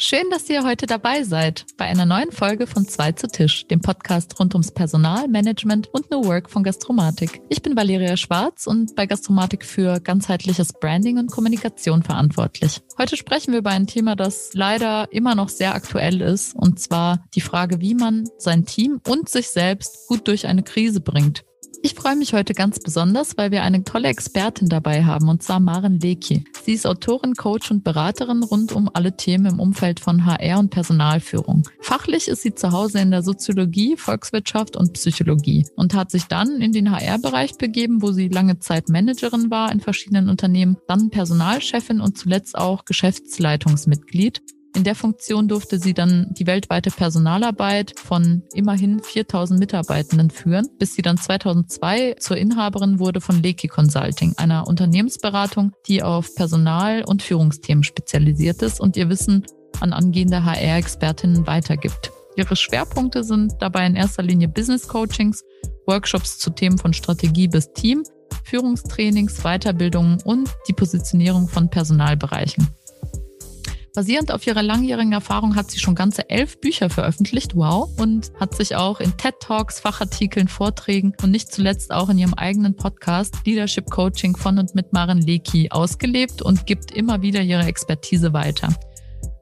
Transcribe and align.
Schön, 0.00 0.30
dass 0.30 0.48
ihr 0.48 0.62
heute 0.62 0.86
dabei 0.86 1.24
seid 1.24 1.66
bei 1.76 1.86
einer 1.86 2.06
neuen 2.06 2.30
Folge 2.30 2.68
von 2.68 2.86
Zwei 2.86 3.10
zu 3.10 3.26
Tisch, 3.26 3.66
dem 3.66 3.80
Podcast 3.80 4.38
rund 4.38 4.54
ums 4.54 4.70
Personal, 4.70 5.26
Management 5.26 5.88
und 5.88 6.08
New 6.12 6.24
Work 6.24 6.48
von 6.50 6.62
Gastromatik. 6.62 7.40
Ich 7.48 7.62
bin 7.62 7.74
Valeria 7.74 8.16
Schwarz 8.16 8.68
und 8.68 8.94
bei 8.94 9.06
Gastromatik 9.06 9.64
für 9.64 9.98
ganzheitliches 9.98 10.72
Branding 10.72 11.18
und 11.18 11.32
Kommunikation 11.32 12.04
verantwortlich. 12.04 12.80
Heute 12.96 13.16
sprechen 13.16 13.50
wir 13.50 13.58
über 13.58 13.70
ein 13.70 13.88
Thema, 13.88 14.14
das 14.14 14.50
leider 14.54 15.08
immer 15.10 15.34
noch 15.34 15.48
sehr 15.48 15.74
aktuell 15.74 16.20
ist, 16.20 16.54
und 16.54 16.78
zwar 16.78 17.26
die 17.34 17.40
Frage, 17.40 17.80
wie 17.80 17.96
man 17.96 18.28
sein 18.38 18.66
Team 18.66 19.00
und 19.08 19.28
sich 19.28 19.48
selbst 19.48 20.06
gut 20.06 20.28
durch 20.28 20.46
eine 20.46 20.62
Krise 20.62 21.00
bringt. 21.00 21.42
Ich 21.80 21.94
freue 21.94 22.16
mich 22.16 22.32
heute 22.32 22.54
ganz 22.54 22.80
besonders, 22.80 23.36
weil 23.36 23.52
wir 23.52 23.62
eine 23.62 23.84
tolle 23.84 24.08
Expertin 24.08 24.68
dabei 24.68 25.04
haben, 25.04 25.28
und 25.28 25.44
zwar 25.44 25.60
Maren 25.60 26.00
Leki. 26.00 26.44
Sie 26.64 26.72
ist 26.72 26.86
Autorin, 26.86 27.34
Coach 27.34 27.70
und 27.70 27.84
Beraterin 27.84 28.42
rund 28.42 28.72
um 28.72 28.90
alle 28.92 29.16
Themen 29.16 29.46
im 29.46 29.60
Umfeld 29.60 30.00
von 30.00 30.26
HR 30.26 30.58
und 30.58 30.70
Personalführung. 30.70 31.62
Fachlich 31.80 32.26
ist 32.26 32.42
sie 32.42 32.54
zu 32.54 32.72
Hause 32.72 32.98
in 32.98 33.12
der 33.12 33.22
Soziologie, 33.22 33.96
Volkswirtschaft 33.96 34.76
und 34.76 34.94
Psychologie 34.94 35.66
und 35.76 35.94
hat 35.94 36.10
sich 36.10 36.24
dann 36.24 36.60
in 36.60 36.72
den 36.72 36.90
HR-Bereich 36.90 37.56
begeben, 37.58 38.02
wo 38.02 38.10
sie 38.10 38.26
lange 38.26 38.58
Zeit 38.58 38.88
Managerin 38.88 39.50
war 39.50 39.70
in 39.70 39.80
verschiedenen 39.80 40.28
Unternehmen, 40.28 40.78
dann 40.88 41.10
Personalchefin 41.10 42.00
und 42.00 42.18
zuletzt 42.18 42.58
auch 42.58 42.86
Geschäftsleitungsmitglied. 42.86 44.42
In 44.78 44.84
der 44.84 44.94
Funktion 44.94 45.48
durfte 45.48 45.80
sie 45.80 45.92
dann 45.92 46.28
die 46.30 46.46
weltweite 46.46 46.92
Personalarbeit 46.92 47.98
von 47.98 48.44
immerhin 48.54 49.02
4000 49.02 49.58
Mitarbeitenden 49.58 50.30
führen, 50.30 50.68
bis 50.78 50.94
sie 50.94 51.02
dann 51.02 51.18
2002 51.18 52.14
zur 52.20 52.36
Inhaberin 52.36 53.00
wurde 53.00 53.20
von 53.20 53.42
Leki 53.42 53.66
Consulting, 53.66 54.34
einer 54.36 54.68
Unternehmensberatung, 54.68 55.72
die 55.88 56.04
auf 56.04 56.32
Personal- 56.36 57.02
und 57.04 57.24
Führungsthemen 57.24 57.82
spezialisiert 57.82 58.62
ist 58.62 58.80
und 58.80 58.96
ihr 58.96 59.08
Wissen 59.08 59.44
an 59.80 59.92
angehende 59.92 60.44
HR-Expertinnen 60.44 61.48
weitergibt. 61.48 62.12
Ihre 62.36 62.54
Schwerpunkte 62.54 63.24
sind 63.24 63.54
dabei 63.58 63.84
in 63.84 63.96
erster 63.96 64.22
Linie 64.22 64.46
Business 64.46 64.86
Coachings, 64.86 65.42
Workshops 65.88 66.38
zu 66.38 66.50
Themen 66.50 66.78
von 66.78 66.92
Strategie 66.92 67.48
bis 67.48 67.72
Team, 67.72 68.04
Führungstrainings, 68.44 69.42
Weiterbildungen 69.42 70.22
und 70.22 70.48
die 70.68 70.72
Positionierung 70.72 71.48
von 71.48 71.68
Personalbereichen. 71.68 72.77
Basierend 73.98 74.30
auf 74.30 74.46
ihrer 74.46 74.62
langjährigen 74.62 75.10
Erfahrung 75.10 75.56
hat 75.56 75.72
sie 75.72 75.80
schon 75.80 75.96
ganze 75.96 76.30
elf 76.30 76.60
Bücher 76.60 76.88
veröffentlicht, 76.88 77.56
wow, 77.56 77.90
und 77.98 78.30
hat 78.38 78.54
sich 78.54 78.76
auch 78.76 79.00
in 79.00 79.16
TED 79.16 79.34
Talks, 79.40 79.80
Fachartikeln, 79.80 80.46
Vorträgen 80.46 81.14
und 81.20 81.32
nicht 81.32 81.52
zuletzt 81.52 81.90
auch 81.90 82.08
in 82.08 82.16
ihrem 82.16 82.34
eigenen 82.34 82.76
Podcast 82.76 83.34
Leadership 83.44 83.90
Coaching 83.90 84.36
von 84.36 84.60
und 84.60 84.76
mit 84.76 84.92
Maren 84.92 85.20
Leki 85.20 85.72
ausgelebt 85.72 86.42
und 86.42 86.64
gibt 86.64 86.92
immer 86.92 87.22
wieder 87.22 87.42
ihre 87.42 87.64
Expertise 87.64 88.32
weiter. 88.32 88.72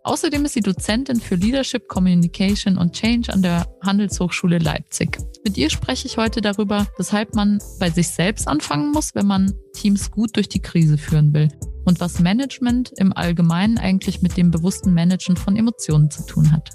Außerdem 0.05 0.47
ist 0.47 0.55
sie 0.55 0.63
Dozentin 0.63 1.21
für 1.21 1.35
Leadership, 1.35 1.87
Communication 1.87 2.79
und 2.79 2.95
Change 2.95 3.31
an 3.35 3.43
der 3.43 3.67
Handelshochschule 3.83 4.57
Leipzig. 4.57 5.19
Mit 5.45 5.59
ihr 5.59 5.69
spreche 5.69 6.07
ich 6.07 6.17
heute 6.17 6.41
darüber, 6.41 6.87
weshalb 6.97 7.35
man 7.35 7.59
bei 7.79 7.91
sich 7.91 8.09
selbst 8.09 8.49
anfangen 8.49 8.91
muss, 8.93 9.15
wenn 9.15 9.27
man 9.27 9.53
Teams 9.75 10.11
gut 10.11 10.35
durch 10.35 10.49
die 10.49 10.63
Krise 10.63 10.97
führen 10.97 11.35
will 11.35 11.51
und 11.87 12.01
was 12.01 12.21
Management 12.21 12.93
im 12.99 13.17
Allgemeinen 13.17 13.79
eigentlich 13.79 14.21
mit 14.21 14.37
dem 14.37 14.51
bewussten 14.51 14.93
Managen 14.93 15.37
von 15.37 15.57
Emotionen 15.57 16.11
zu 16.11 16.27
tun 16.27 16.53
hat. 16.53 16.71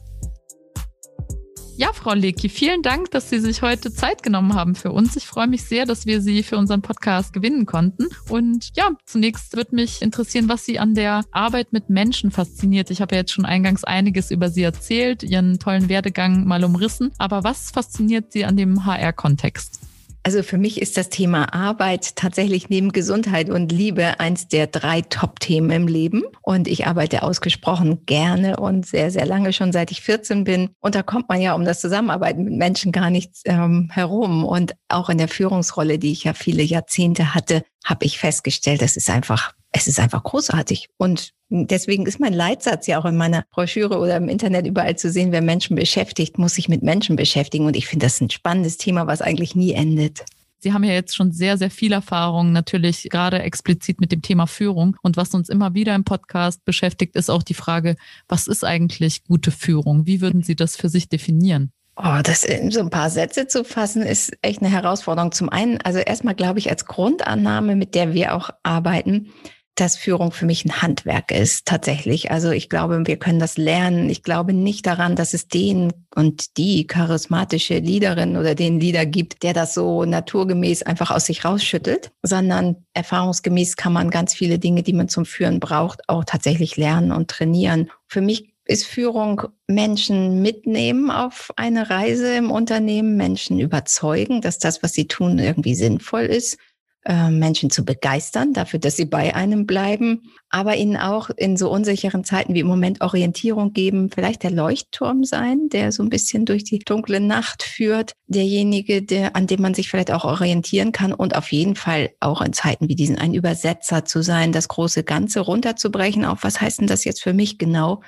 Ja, 1.81 1.93
Frau 1.93 2.13
Leki, 2.13 2.47
vielen 2.47 2.83
Dank, 2.83 3.09
dass 3.09 3.31
Sie 3.31 3.39
sich 3.39 3.63
heute 3.63 3.91
Zeit 3.91 4.21
genommen 4.21 4.53
haben 4.53 4.75
für 4.75 4.91
uns. 4.91 5.15
Ich 5.15 5.25
freue 5.25 5.47
mich 5.47 5.63
sehr, 5.63 5.87
dass 5.87 6.05
wir 6.05 6.21
Sie 6.21 6.43
für 6.43 6.57
unseren 6.57 6.83
Podcast 6.83 7.33
gewinnen 7.33 7.65
konnten. 7.65 8.07
Und 8.29 8.69
ja, 8.75 8.91
zunächst 9.07 9.55
würde 9.55 9.73
mich 9.75 10.03
interessieren, 10.03 10.47
was 10.47 10.63
Sie 10.63 10.77
an 10.77 10.93
der 10.93 11.23
Arbeit 11.31 11.73
mit 11.73 11.89
Menschen 11.89 12.29
fasziniert. 12.29 12.91
Ich 12.91 13.01
habe 13.01 13.15
ja 13.15 13.21
jetzt 13.21 13.31
schon 13.31 13.45
eingangs 13.45 13.83
einiges 13.83 14.29
über 14.29 14.49
Sie 14.49 14.61
erzählt, 14.61 15.23
Ihren 15.23 15.57
tollen 15.57 15.89
Werdegang 15.89 16.45
mal 16.45 16.63
umrissen. 16.63 17.13
Aber 17.17 17.43
was 17.43 17.71
fasziniert 17.71 18.31
Sie 18.31 18.45
an 18.45 18.57
dem 18.57 18.85
HR-Kontext? 18.85 19.80
Also 20.23 20.43
für 20.43 20.59
mich 20.59 20.79
ist 20.79 20.97
das 20.97 21.09
Thema 21.09 21.51
Arbeit 21.53 22.15
tatsächlich 22.15 22.69
neben 22.69 22.91
Gesundheit 22.91 23.49
und 23.49 23.71
Liebe 23.71 24.19
eins 24.19 24.47
der 24.47 24.67
drei 24.67 25.01
Top-Themen 25.01 25.71
im 25.71 25.87
Leben. 25.87 26.23
Und 26.43 26.67
ich 26.67 26.85
arbeite 26.85 27.23
ausgesprochen 27.23 28.05
gerne 28.05 28.57
und 28.57 28.85
sehr, 28.85 29.09
sehr 29.09 29.25
lange 29.25 29.51
schon, 29.51 29.71
seit 29.71 29.89
ich 29.89 30.01
14 30.01 30.43
bin. 30.43 30.69
Und 30.79 30.93
da 30.93 31.01
kommt 31.01 31.27
man 31.27 31.41
ja 31.41 31.55
um 31.55 31.65
das 31.65 31.81
Zusammenarbeiten 31.81 32.43
mit 32.43 32.53
Menschen 32.53 32.91
gar 32.91 33.09
nicht 33.09 33.31
ähm, 33.45 33.89
herum. 33.91 34.45
Und 34.45 34.75
auch 34.89 35.09
in 35.09 35.17
der 35.17 35.27
Führungsrolle, 35.27 35.97
die 35.97 36.11
ich 36.11 36.23
ja 36.23 36.33
viele 36.33 36.61
Jahrzehnte 36.61 37.33
hatte, 37.33 37.63
habe 37.83 38.05
ich 38.05 38.19
festgestellt, 38.19 38.81
das 38.81 38.97
ist 38.97 39.09
einfach 39.09 39.53
es 39.71 39.87
ist 39.87 39.99
einfach 39.99 40.23
großartig. 40.23 40.89
Und 40.97 41.33
deswegen 41.49 42.05
ist 42.05 42.19
mein 42.19 42.33
Leitsatz 42.33 42.87
ja 42.87 42.99
auch 42.99 43.05
in 43.05 43.15
meiner 43.15 43.45
Broschüre 43.51 43.97
oder 43.97 44.17
im 44.17 44.27
Internet 44.27 44.67
überall 44.67 44.97
zu 44.97 45.09
sehen, 45.09 45.31
wer 45.31 45.41
Menschen 45.41 45.75
beschäftigt, 45.75 46.37
muss 46.37 46.55
sich 46.55 46.67
mit 46.67 46.83
Menschen 46.83 47.15
beschäftigen. 47.15 47.65
Und 47.65 47.75
ich 47.75 47.87
finde 47.87 48.05
das 48.05 48.19
ein 48.19 48.29
spannendes 48.29 48.77
Thema, 48.77 49.07
was 49.07 49.21
eigentlich 49.21 49.55
nie 49.55 49.73
endet. 49.73 50.25
Sie 50.59 50.73
haben 50.73 50.83
ja 50.83 50.93
jetzt 50.93 51.15
schon 51.15 51.31
sehr, 51.31 51.57
sehr 51.57 51.71
viel 51.71 51.91
Erfahrung, 51.91 52.51
natürlich 52.51 53.09
gerade 53.09 53.41
explizit 53.41 53.99
mit 53.99 54.11
dem 54.11 54.21
Thema 54.21 54.45
Führung. 54.45 54.95
Und 55.01 55.17
was 55.17 55.33
uns 55.33 55.49
immer 55.49 55.73
wieder 55.73 55.95
im 55.95 56.03
Podcast 56.03 56.63
beschäftigt, 56.65 57.15
ist 57.15 57.31
auch 57.31 57.41
die 57.41 57.55
Frage, 57.55 57.95
was 58.27 58.45
ist 58.47 58.63
eigentlich 58.63 59.23
gute 59.23 59.51
Führung? 59.51 60.05
Wie 60.05 60.21
würden 60.21 60.43
Sie 60.43 60.55
das 60.55 60.75
für 60.75 60.89
sich 60.89 61.09
definieren? 61.09 61.71
Oh, 61.97 62.19
das 62.23 62.43
in 62.43 62.71
so 62.71 62.79
ein 62.79 62.89
paar 62.89 63.09
Sätze 63.09 63.47
zu 63.47 63.63
fassen, 63.63 64.01
ist 64.01 64.31
echt 64.41 64.61
eine 64.61 64.71
Herausforderung. 64.71 65.31
Zum 65.31 65.49
einen, 65.49 65.79
also 65.81 65.99
erstmal 65.99 66.35
glaube 66.35 66.59
ich, 66.59 66.69
als 66.69 66.85
Grundannahme, 66.85 67.75
mit 67.75 67.95
der 67.95 68.13
wir 68.13 68.33
auch 68.33 68.49
arbeiten, 68.63 69.31
dass 69.75 69.97
Führung 69.97 70.31
für 70.31 70.45
mich 70.45 70.65
ein 70.65 70.81
Handwerk 70.81 71.31
ist, 71.31 71.65
tatsächlich. 71.65 72.29
Also 72.29 72.51
ich 72.51 72.69
glaube, 72.69 73.01
wir 73.05 73.17
können 73.17 73.39
das 73.39 73.57
lernen. 73.57 74.09
Ich 74.09 74.21
glaube 74.21 74.53
nicht 74.53 74.85
daran, 74.85 75.15
dass 75.15 75.33
es 75.33 75.47
den 75.47 75.91
und 76.13 76.57
die 76.57 76.85
charismatische 76.87 77.79
Leaderin 77.79 78.35
oder 78.35 78.53
den 78.53 78.79
Leader 78.79 79.05
gibt, 79.05 79.43
der 79.43 79.53
das 79.53 79.73
so 79.73 80.03
naturgemäß 80.03 80.83
einfach 80.83 81.09
aus 81.09 81.25
sich 81.25 81.45
rausschüttelt, 81.45 82.11
sondern 82.21 82.85
erfahrungsgemäß 82.93 83.75
kann 83.75 83.93
man 83.93 84.09
ganz 84.09 84.33
viele 84.33 84.59
Dinge, 84.59 84.83
die 84.83 84.93
man 84.93 85.07
zum 85.07 85.25
Führen 85.25 85.59
braucht, 85.59 86.07
auch 86.07 86.25
tatsächlich 86.25 86.77
lernen 86.77 87.11
und 87.11 87.29
trainieren. 87.29 87.89
Für 88.07 88.21
mich 88.21 88.50
ist 88.71 88.85
Führung 88.85 89.43
Menschen 89.67 90.41
mitnehmen 90.41 91.11
auf 91.11 91.51
eine 91.55 91.89
Reise 91.89 92.35
im 92.35 92.51
Unternehmen, 92.51 93.17
Menschen 93.17 93.59
überzeugen, 93.59 94.41
dass 94.41 94.59
das, 94.59 94.81
was 94.81 94.93
sie 94.93 95.07
tun, 95.07 95.39
irgendwie 95.39 95.75
sinnvoll 95.75 96.23
ist 96.23 96.57
äh, 97.03 97.31
Menschen 97.31 97.71
zu 97.71 97.83
begeistern, 97.83 98.53
dafür, 98.53 98.79
dass 98.79 98.95
sie 98.95 99.05
bei 99.05 99.33
einem 99.35 99.65
bleiben, 99.65 100.21
aber 100.49 100.75
ihnen 100.75 100.97
auch 100.97 101.31
in 101.35 101.57
so 101.57 101.71
unsicheren 101.71 102.23
Zeiten 102.23 102.53
wie 102.53 102.59
im 102.59 102.67
Moment 102.67 103.01
Orientierung 103.01 103.73
geben, 103.73 104.11
vielleicht 104.13 104.43
der 104.43 104.51
Leuchtturm 104.51 105.23
sein, 105.23 105.67
der 105.69 105.91
so 105.91 106.03
ein 106.03 106.09
bisschen 106.09 106.45
durch 106.45 106.63
die 106.63 106.79
dunkle 106.79 107.19
Nacht 107.19 107.63
führt, 107.63 108.13
derjenige, 108.27 109.01
der, 109.01 109.35
an 109.35 109.47
dem 109.47 109.61
man 109.61 109.73
sich 109.73 109.89
vielleicht 109.89 110.11
auch 110.11 110.25
orientieren 110.25 110.91
kann 110.91 111.11
und 111.11 111.35
auf 111.35 111.51
jeden 111.51 111.75
Fall 111.75 112.11
auch 112.19 112.41
in 112.41 112.53
Zeiten 112.53 112.87
wie 112.87 112.95
diesen 112.95 113.17
ein 113.17 113.33
Übersetzer 113.33 114.05
zu 114.05 114.21
sein, 114.21 114.51
das 114.51 114.67
große 114.67 115.03
Ganze 115.03 115.39
runterzubrechen. 115.39 116.23
Auch 116.23 116.37
was 116.41 116.61
heißt 116.61 116.81
denn 116.81 116.87
das 116.87 117.03
jetzt 117.03 117.23
für 117.23 117.33
mich 117.33 117.57
genau? 117.57 118.01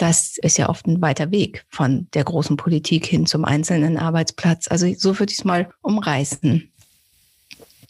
Das 0.00 0.38
ist 0.38 0.56
ja 0.56 0.70
oft 0.70 0.86
ein 0.86 1.02
weiter 1.02 1.30
Weg 1.30 1.66
von 1.68 2.08
der 2.14 2.24
großen 2.24 2.56
Politik 2.56 3.04
hin 3.04 3.26
zum 3.26 3.44
einzelnen 3.44 3.98
Arbeitsplatz. 3.98 4.66
Also 4.66 4.90
so 4.96 5.18
würde 5.18 5.30
ich 5.30 5.40
es 5.40 5.44
mal 5.44 5.74
umreißen. 5.82 6.72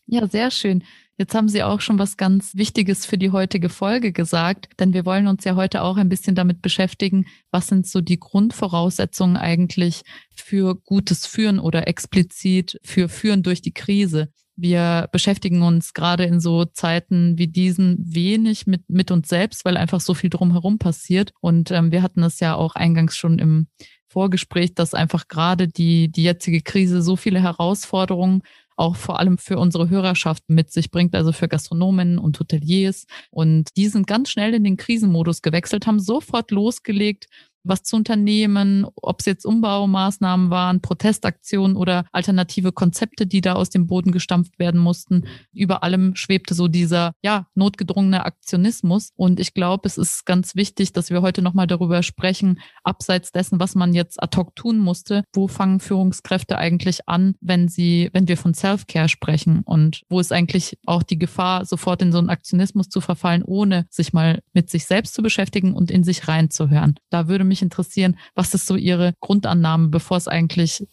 Ja, 0.07 0.27
sehr 0.27 0.51
schön. 0.51 0.83
Jetzt 1.19 1.37
haben 1.37 1.49
Sie 1.49 1.63
auch 1.63 1.81
schon 1.81 2.01
was 2.01 2.17
ganz 2.17 2.57
Wichtiges 2.57 3.07
für 3.07 3.17
die 3.17 3.31
heutige 3.31 3.69
Folge 3.69 4.11
gesagt, 4.11 4.71
denn 4.81 4.93
wir 4.93 5.07
wollen 5.07 5.29
uns 5.29 5.45
ja 5.45 5.55
heute 5.55 5.83
auch 5.83 5.99
ein 5.99 6.09
bisschen 6.09 6.35
damit 6.35 6.63
beschäftigen, 6.63 7.27
was 7.53 7.69
sind 7.69 7.87
so 7.87 8.01
die 8.01 8.19
Grundvoraussetzungen 8.19 9.37
eigentlich 9.37 10.03
für 10.35 10.75
gutes 10.75 11.27
Führen 11.27 11.61
oder 11.61 11.87
explizit 11.87 12.81
für 12.83 13.09
Führen 13.09 13.45
durch 13.45 13.63
die 13.63 13.73
Krise. 13.73 14.33
Wir 14.57 15.09
beschäftigen 15.13 15.63
uns 15.63 15.95
gerade 15.95 16.25
in 16.25 16.41
so 16.41 16.65
Zeiten 16.65 17.39
wie 17.39 17.49
diesen 17.49 17.97
wenig 18.01 18.67
mit, 18.67 18.89
mit 18.89 19.11
uns 19.11 19.29
selbst, 19.29 19.65
weil 19.65 19.77
einfach 19.77 20.01
so 20.01 20.15
viel 20.15 20.31
drumherum 20.31 20.79
passiert. 20.79 21.33
Und 21.41 21.71
ähm, 21.71 21.93
wir 21.93 22.03
hatten 22.03 22.23
es 22.23 22.41
ja 22.41 22.55
auch 22.55 22.75
eingangs 22.75 23.17
schon 23.17 23.39
im 23.39 23.69
Vorgespräch, 24.07 24.75
dass 24.75 24.93
einfach 24.93 25.29
gerade 25.29 25.69
die, 25.69 26.11
die 26.11 26.25
jetzige 26.25 26.61
Krise 26.61 27.01
so 27.01 27.17
viele 27.17 27.41
Herausforderungen 27.41 28.43
auch 28.81 28.97
vor 28.97 29.21
allem 29.21 29.37
für 29.37 29.59
unsere 29.59 29.91
Hörerschaft 29.91 30.45
mit 30.49 30.73
sich 30.73 30.91
bringt, 30.91 31.15
also 31.15 31.33
für 31.33 31.49
Gastronomen 31.49 32.19
und 32.19 32.41
Hoteliers. 32.41 33.07
Und 33.31 33.69
die 33.77 33.89
sind 33.89 34.07
ganz 34.07 34.31
schnell 34.31 34.55
in 34.55 34.65
den 34.65 34.79
Krisenmodus 34.79 35.43
gewechselt, 35.43 35.87
haben 35.87 36.01
sofort 36.01 36.51
losgelegt, 36.51 37.27
was 37.65 37.83
zu 37.83 37.97
unternehmen, 37.97 38.87
ob 38.97 39.21
es 39.21 39.27
jetzt 39.27 39.45
Umbaumaßnahmen 39.45 40.51
waren, 40.51 40.81
Protestaktionen 40.81 41.77
oder 41.77 42.05
alternative 42.13 42.73
Konzepte, 42.73 43.27
die 43.27 43.41
da 43.41 43.55
aus 43.55 43.71
dem 43.71 43.87
Boden 43.87 44.13
gestampft 44.13 44.59
werden 44.59 44.81
mussten. 44.81 45.27
Über 45.53 45.83
allem 45.83 46.15
schwebte 46.17 46.55
so 46.55 46.69
dieser, 46.69 47.13
ja, 47.23 47.47
notgedrungene 47.55 48.25
Aktionismus. 48.25 49.11
Und 49.17 49.41
ich 49.41 49.55
glaube, 49.55 49.87
es 49.87 49.99
ist 49.99 50.27
ganz 50.27 50.55
wichtig, 50.55 50.93
dass 50.93 51.11
wir 51.11 51.23
heute 51.23 51.43
nochmal 51.43 51.67
darüber 51.67 52.03
sprechen, 52.03 52.61
abseits 52.85 53.33
dessen, 53.33 53.61
was 53.61 53.75
man 53.75 53.95
jetzt 53.95 54.23
ad 54.23 54.37
hoc 54.37 54.55
tun 54.57 54.79
musste, 54.79 55.25
wo 55.33 55.49
fangen 55.49 55.81
Führungskräfte 55.81 56.59
eigentlich 56.59 57.09
an, 57.09 57.35
wenn 57.41 57.69
sie, 57.69 58.11
wenn 58.13 58.29
wir 58.29 58.37
von 58.37 58.55
Self-Care 58.55 59.09
sprechen 59.09 59.63
und 59.65 60.03
wo 60.09 60.21
ist 60.21 60.33
eigentlich 60.33 60.79
auch 60.87 61.03
die 61.03 61.19
Gefahr, 61.19 61.65
sofort 61.65 62.03
in 62.03 62.13
so 62.13 62.19
einen 62.19 62.31
Aktionismus 62.31 62.89
zu 62.89 63.01
verfallen, 63.01 63.43
ohne 63.45 63.87
sich 63.91 64.13
mal 64.13 64.41
mit 64.53 64.71
sich 64.71 64.87
selbst 64.87 65.15
zu 65.15 65.23
beschäftigen 65.23 65.75
und 65.75 65.91
in 65.91 66.05
sich 66.05 66.29
reinzuhören. 66.29 66.95
Da 67.11 67.29
würde 67.29 67.45
mich 67.51 67.63
interessieren, 67.63 68.17
was 68.35 68.55
ist 68.55 68.67
so 68.67 68.77
Ihre 68.77 69.13
Grundannahme, 69.21 69.89
bevor 69.89 70.17
es 70.17 70.29
eigentlich 70.29 70.87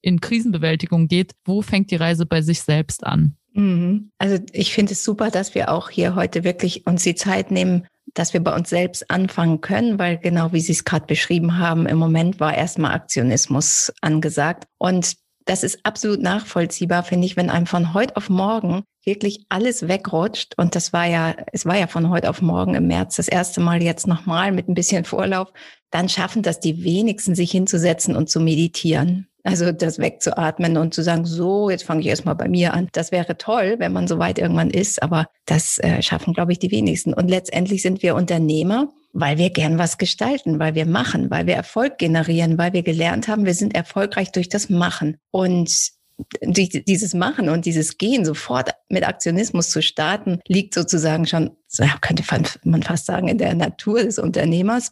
in 0.00 0.20
Krisenbewältigung 0.20 1.08
geht? 1.08 1.32
Wo 1.44 1.62
fängt 1.62 1.90
die 1.90 1.96
Reise 1.96 2.26
bei 2.26 2.42
sich 2.42 2.62
selbst 2.62 3.04
an? 3.04 3.36
Mhm. 3.52 4.10
Also 4.18 4.38
ich 4.52 4.74
finde 4.74 4.92
es 4.92 5.04
super, 5.04 5.30
dass 5.30 5.54
wir 5.54 5.70
auch 5.70 5.90
hier 5.90 6.14
heute 6.14 6.44
wirklich 6.44 6.86
uns 6.86 7.02
die 7.02 7.14
Zeit 7.14 7.50
nehmen, 7.50 7.86
dass 8.12 8.32
wir 8.32 8.42
bei 8.42 8.54
uns 8.54 8.68
selbst 8.68 9.10
anfangen 9.10 9.60
können, 9.60 9.98
weil 9.98 10.18
genau 10.18 10.52
wie 10.52 10.60
Sie 10.60 10.72
es 10.72 10.84
gerade 10.84 11.06
beschrieben 11.06 11.58
haben, 11.58 11.86
im 11.86 11.98
Moment 11.98 12.40
war 12.40 12.54
erstmal 12.54 12.92
Aktionismus 12.92 13.92
angesagt. 14.00 14.64
Und 14.78 15.16
das 15.46 15.62
ist 15.62 15.80
absolut 15.84 16.20
nachvollziehbar, 16.20 17.02
finde 17.02 17.26
ich, 17.26 17.36
wenn 17.36 17.50
einem 17.50 17.66
von 17.66 17.92
heute 17.92 18.16
auf 18.16 18.30
morgen 18.30 18.82
wirklich 19.04 19.44
alles 19.50 19.88
wegrutscht. 19.88 20.54
Und 20.56 20.74
das 20.74 20.92
war 20.92 21.06
ja, 21.06 21.34
es 21.52 21.66
war 21.66 21.76
ja 21.76 21.86
von 21.86 22.08
heute 22.08 22.30
auf 22.30 22.40
morgen 22.40 22.74
im 22.74 22.86
März 22.86 23.16
das 23.16 23.28
erste 23.28 23.60
Mal 23.60 23.82
jetzt 23.82 24.06
nochmal 24.06 24.52
mit 24.52 24.68
ein 24.68 24.74
bisschen 24.74 25.04
Vorlauf. 25.04 25.52
Dann 25.94 26.08
schaffen 26.08 26.42
das 26.42 26.58
die 26.58 26.82
wenigsten, 26.82 27.36
sich 27.36 27.52
hinzusetzen 27.52 28.16
und 28.16 28.28
zu 28.28 28.40
meditieren. 28.40 29.28
Also 29.44 29.70
das 29.70 30.00
wegzuatmen 30.00 30.76
und 30.76 30.92
zu 30.92 31.04
sagen, 31.04 31.24
so, 31.24 31.70
jetzt 31.70 31.84
fange 31.84 32.00
ich 32.00 32.08
erstmal 32.08 32.34
bei 32.34 32.48
mir 32.48 32.74
an. 32.74 32.88
Das 32.90 33.12
wäre 33.12 33.38
toll, 33.38 33.76
wenn 33.78 33.92
man 33.92 34.08
so 34.08 34.18
weit 34.18 34.40
irgendwann 34.40 34.70
ist, 34.70 35.04
aber 35.04 35.28
das 35.46 35.78
äh, 35.78 36.02
schaffen, 36.02 36.34
glaube 36.34 36.50
ich, 36.50 36.58
die 36.58 36.72
wenigsten. 36.72 37.14
Und 37.14 37.28
letztendlich 37.28 37.80
sind 37.82 38.02
wir 38.02 38.16
Unternehmer, 38.16 38.88
weil 39.12 39.38
wir 39.38 39.50
gern 39.50 39.78
was 39.78 39.96
gestalten, 39.96 40.58
weil 40.58 40.74
wir 40.74 40.84
machen, 40.84 41.30
weil 41.30 41.46
wir 41.46 41.54
Erfolg 41.54 41.98
generieren, 41.98 42.58
weil 42.58 42.72
wir 42.72 42.82
gelernt 42.82 43.28
haben, 43.28 43.44
wir 43.44 43.54
sind 43.54 43.76
erfolgreich 43.76 44.32
durch 44.32 44.48
das 44.48 44.68
Machen. 44.68 45.18
Und 45.30 45.92
dieses 46.42 47.14
Machen 47.14 47.48
und 47.48 47.66
dieses 47.66 47.98
Gehen 47.98 48.24
sofort 48.24 48.70
mit 48.88 49.06
Aktionismus 49.06 49.70
zu 49.70 49.80
starten, 49.80 50.40
liegt 50.48 50.74
sozusagen 50.74 51.28
schon, 51.28 51.52
könnte 52.00 52.24
man 52.64 52.82
fast 52.82 53.06
sagen, 53.06 53.28
in 53.28 53.38
der 53.38 53.54
Natur 53.54 54.02
des 54.02 54.18
Unternehmers. 54.18 54.90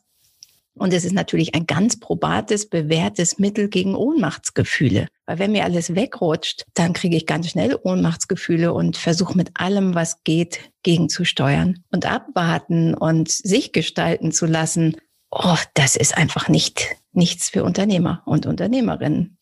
Und 0.75 0.95
es 0.95 1.05
ist 1.05 1.13
natürlich 1.13 1.55
ein 1.55 1.67
ganz 1.67 2.01
probates, 2.01 2.69
bewährtes 2.69 3.39
Mittel 3.39 3.69
gegen 3.69 3.95
Ohnmachtsgefühle. 3.95 5.07
Weil 5.27 5.39
wenn 5.39 5.53
mir 5.53 5.65
alles 5.65 5.95
wegrutscht, 5.95 6.65
dann 6.75 6.95
kriege 6.95 7.17
ich 7.17 7.27
ganz 7.27 7.51
schnell 7.51 7.79
Ohnmachtsgefühle 7.83 8.73
und 8.73 8.97
versuche 8.97 9.37
mit 9.37 9.51
allem, 9.55 9.95
was 9.95 10.25
geht, 10.25 10.71
gegenzusteuern. 10.83 11.85
Und 11.91 12.07
abwarten 12.07 12.95
und 12.95 13.31
sich 13.31 13.73
gestalten 13.73 14.33
zu 14.33 14.47
lassen, 14.47 14.97
oh, 15.31 15.59
das 15.75 15.97
ist 15.97 16.17
einfach 16.17 16.49
nicht 16.49 16.97
nichts 17.13 17.51
für 17.51 17.65
Unternehmer 17.65 18.23
und 18.25 18.47
Unternehmerinnen. 18.47 19.37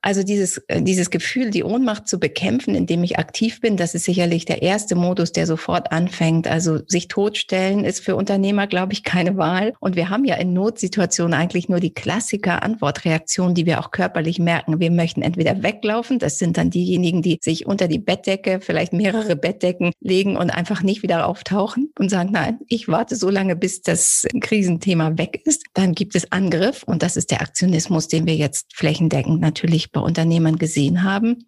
Also 0.00 0.22
dieses, 0.22 0.58
äh, 0.68 0.80
dieses 0.80 1.10
Gefühl, 1.10 1.50
die 1.50 1.64
Ohnmacht 1.64 2.06
zu 2.06 2.20
bekämpfen, 2.20 2.74
indem 2.76 3.02
ich 3.02 3.18
aktiv 3.18 3.60
bin, 3.60 3.76
das 3.76 3.94
ist 3.94 4.04
sicherlich 4.04 4.44
der 4.44 4.62
erste 4.62 4.94
Modus, 4.94 5.32
der 5.32 5.46
sofort 5.46 5.90
anfängt. 5.90 6.46
Also 6.46 6.78
sich 6.86 7.08
totstellen 7.08 7.84
ist 7.84 8.00
für 8.00 8.14
Unternehmer, 8.14 8.68
glaube 8.68 8.92
ich, 8.92 9.02
keine 9.02 9.36
Wahl. 9.36 9.74
Und 9.80 9.96
wir 9.96 10.08
haben 10.08 10.24
ja 10.24 10.36
in 10.36 10.52
Notsituationen 10.52 11.34
eigentlich 11.34 11.68
nur 11.68 11.80
die 11.80 11.92
Klassiker 11.92 12.62
Antwortreaktion, 12.62 13.54
die 13.54 13.66
wir 13.66 13.80
auch 13.80 13.90
körperlich 13.90 14.38
merken. 14.38 14.78
Wir 14.78 14.92
möchten 14.92 15.22
entweder 15.22 15.64
weglaufen, 15.64 16.20
das 16.20 16.38
sind 16.38 16.56
dann 16.56 16.70
diejenigen, 16.70 17.20
die 17.20 17.38
sich 17.42 17.66
unter 17.66 17.88
die 17.88 17.98
Bettdecke, 17.98 18.60
vielleicht 18.60 18.92
mehrere 18.92 19.34
Bettdecken 19.34 19.92
legen 20.00 20.36
und 20.36 20.50
einfach 20.50 20.82
nicht 20.82 21.02
wieder 21.02 21.26
auftauchen 21.26 21.92
und 21.98 22.08
sagen, 22.08 22.30
nein, 22.32 22.58
ich 22.68 22.86
warte 22.86 23.16
so 23.16 23.30
lange, 23.30 23.56
bis 23.56 23.82
das 23.82 24.26
Krisenthema 24.40 25.18
weg 25.18 25.42
ist. 25.44 25.64
Dann 25.74 25.94
gibt 25.94 26.14
es 26.14 26.30
Angriff 26.30 26.84
und 26.84 27.02
das 27.02 27.16
ist 27.16 27.32
der 27.32 27.40
Aktionismus, 27.40 28.06
den 28.06 28.26
wir 28.26 28.36
jetzt 28.36 28.74
flächendeckend 28.74 29.40
natürlich 29.40 29.87
bei 29.92 30.00
Unternehmern 30.00 30.56
gesehen 30.56 31.02
haben. 31.02 31.46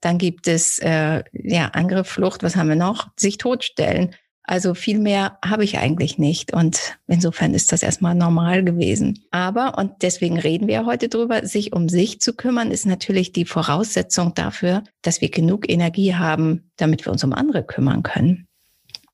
Dann 0.00 0.18
gibt 0.18 0.48
es 0.48 0.78
äh, 0.80 1.22
ja 1.32 1.66
Angriff, 1.68 2.08
Flucht, 2.08 2.42
was 2.42 2.56
haben 2.56 2.68
wir 2.68 2.76
noch? 2.76 3.08
Sich 3.16 3.38
totstellen. 3.38 4.14
Also 4.44 4.74
viel 4.74 4.98
mehr 4.98 5.38
habe 5.44 5.62
ich 5.62 5.78
eigentlich 5.78 6.18
nicht. 6.18 6.52
Und 6.52 6.98
insofern 7.06 7.54
ist 7.54 7.70
das 7.70 7.82
erstmal 7.82 8.16
normal 8.16 8.64
gewesen. 8.64 9.24
Aber, 9.30 9.78
und 9.78 10.02
deswegen 10.02 10.38
reden 10.38 10.66
wir 10.66 10.84
heute 10.84 11.08
drüber, 11.08 11.46
sich 11.46 11.72
um 11.72 11.88
sich 11.88 12.20
zu 12.20 12.34
kümmern, 12.34 12.72
ist 12.72 12.84
natürlich 12.84 13.32
die 13.32 13.44
Voraussetzung 13.44 14.34
dafür, 14.34 14.82
dass 15.02 15.20
wir 15.20 15.30
genug 15.30 15.70
Energie 15.70 16.14
haben, 16.16 16.70
damit 16.76 17.06
wir 17.06 17.12
uns 17.12 17.22
um 17.22 17.32
andere 17.32 17.62
kümmern 17.62 18.02
können. 18.02 18.48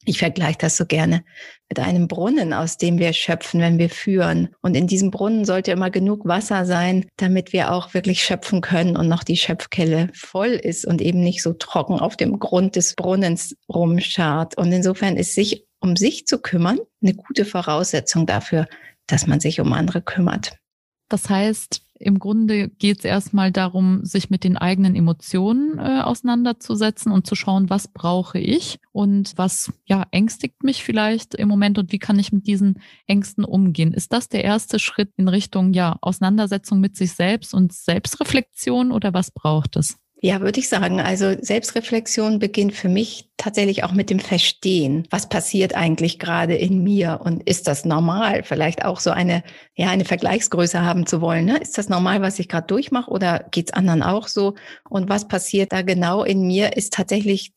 Ich 0.08 0.20
vergleiche 0.20 0.56
das 0.56 0.78
so 0.78 0.87
gerne 0.87 1.22
mit 1.69 1.78
einem 1.78 2.08
Brunnen, 2.08 2.55
aus 2.55 2.78
dem 2.78 2.99
wir 2.99 3.12
schöpfen, 3.12 3.60
wenn 3.60 3.78
wir 3.78 3.90
führen. 3.90 4.49
Und 4.62 4.75
in 4.75 4.87
diesem 4.87 5.10
Brunnen 5.10 5.44
sollte 5.44 5.70
immer 5.70 5.90
genug 5.90 6.26
Wasser 6.26 6.64
sein, 6.64 7.05
damit 7.19 7.52
wir 7.52 7.72
auch 7.72 7.93
wirklich 7.93 8.22
schöpfen 8.22 8.62
können 8.62 8.96
und 8.96 9.06
noch 9.06 9.22
die 9.22 9.37
Schöpfkelle 9.37 10.08
voll 10.14 10.49
ist 10.49 10.87
und 10.87 11.02
eben 11.02 11.20
nicht 11.20 11.43
so 11.43 11.52
trocken 11.52 12.00
auf 12.00 12.16
dem 12.16 12.38
Grund 12.38 12.76
des 12.76 12.94
Brunnens 12.94 13.55
rumschart. 13.69 14.56
Und 14.56 14.72
insofern 14.72 15.19
ist 15.19 15.34
sich 15.34 15.66
um 15.78 15.94
sich 15.94 16.26
zu 16.26 16.38
kümmern 16.38 16.78
eine 17.02 17.12
gute 17.12 17.44
Voraussetzung 17.44 18.25
dafür, 18.25 18.66
dass 19.08 19.26
man 19.26 19.40
sich 19.40 19.61
um 19.61 19.75
andere 19.75 20.00
kümmert. 20.00 20.56
Das 21.11 21.28
heißt, 21.28 21.82
im 22.00 22.18
Grunde 22.18 22.68
geht 22.68 22.98
es 22.98 23.04
erstmal 23.04 23.52
darum, 23.52 24.04
sich 24.04 24.30
mit 24.30 24.44
den 24.44 24.56
eigenen 24.56 24.94
Emotionen 24.94 25.78
äh, 25.78 26.00
auseinanderzusetzen 26.02 27.12
und 27.12 27.26
zu 27.26 27.34
schauen, 27.34 27.70
was 27.70 27.88
brauche 27.88 28.38
ich 28.38 28.78
und 28.92 29.32
was 29.36 29.72
ja 29.86 30.06
ängstigt 30.10 30.62
mich 30.62 30.82
vielleicht 30.82 31.34
im 31.34 31.48
Moment 31.48 31.78
und 31.78 31.92
wie 31.92 31.98
kann 31.98 32.18
ich 32.18 32.32
mit 32.32 32.46
diesen 32.46 32.80
Ängsten 33.06 33.44
umgehen. 33.44 33.92
Ist 33.92 34.12
das 34.12 34.28
der 34.28 34.44
erste 34.44 34.78
Schritt 34.78 35.12
in 35.16 35.28
Richtung 35.28 35.72
ja 35.72 35.96
Auseinandersetzung 36.00 36.80
mit 36.80 36.96
sich 36.96 37.12
selbst 37.12 37.54
und 37.54 37.72
Selbstreflexion 37.72 38.92
oder 38.92 39.12
was 39.14 39.30
braucht 39.30 39.76
es? 39.76 39.98
Ja, 40.20 40.40
würde 40.40 40.58
ich 40.58 40.68
sagen. 40.68 41.00
Also 41.00 41.36
Selbstreflexion 41.40 42.40
beginnt 42.40 42.74
für 42.74 42.88
mich 42.88 43.30
tatsächlich 43.36 43.84
auch 43.84 43.92
mit 43.92 44.10
dem 44.10 44.18
Verstehen. 44.18 45.06
Was 45.10 45.28
passiert 45.28 45.76
eigentlich 45.76 46.18
gerade 46.18 46.56
in 46.56 46.82
mir? 46.82 47.20
Und 47.22 47.48
ist 47.48 47.68
das 47.68 47.84
normal? 47.84 48.42
Vielleicht 48.42 48.84
auch 48.84 48.98
so 48.98 49.10
eine, 49.10 49.44
ja, 49.76 49.90
eine 49.90 50.04
Vergleichsgröße 50.04 50.82
haben 50.82 51.06
zu 51.06 51.20
wollen. 51.20 51.44
Ne? 51.44 51.58
Ist 51.58 51.78
das 51.78 51.88
normal, 51.88 52.20
was 52.20 52.40
ich 52.40 52.48
gerade 52.48 52.66
durchmache 52.66 53.08
oder 53.10 53.46
geht's 53.52 53.72
anderen 53.72 54.02
auch 54.02 54.26
so? 54.26 54.56
Und 54.88 55.08
was 55.08 55.28
passiert 55.28 55.72
da 55.72 55.82
genau 55.82 56.24
in 56.24 56.44
mir, 56.48 56.76
ist 56.76 56.94
tatsächlich 56.94 57.52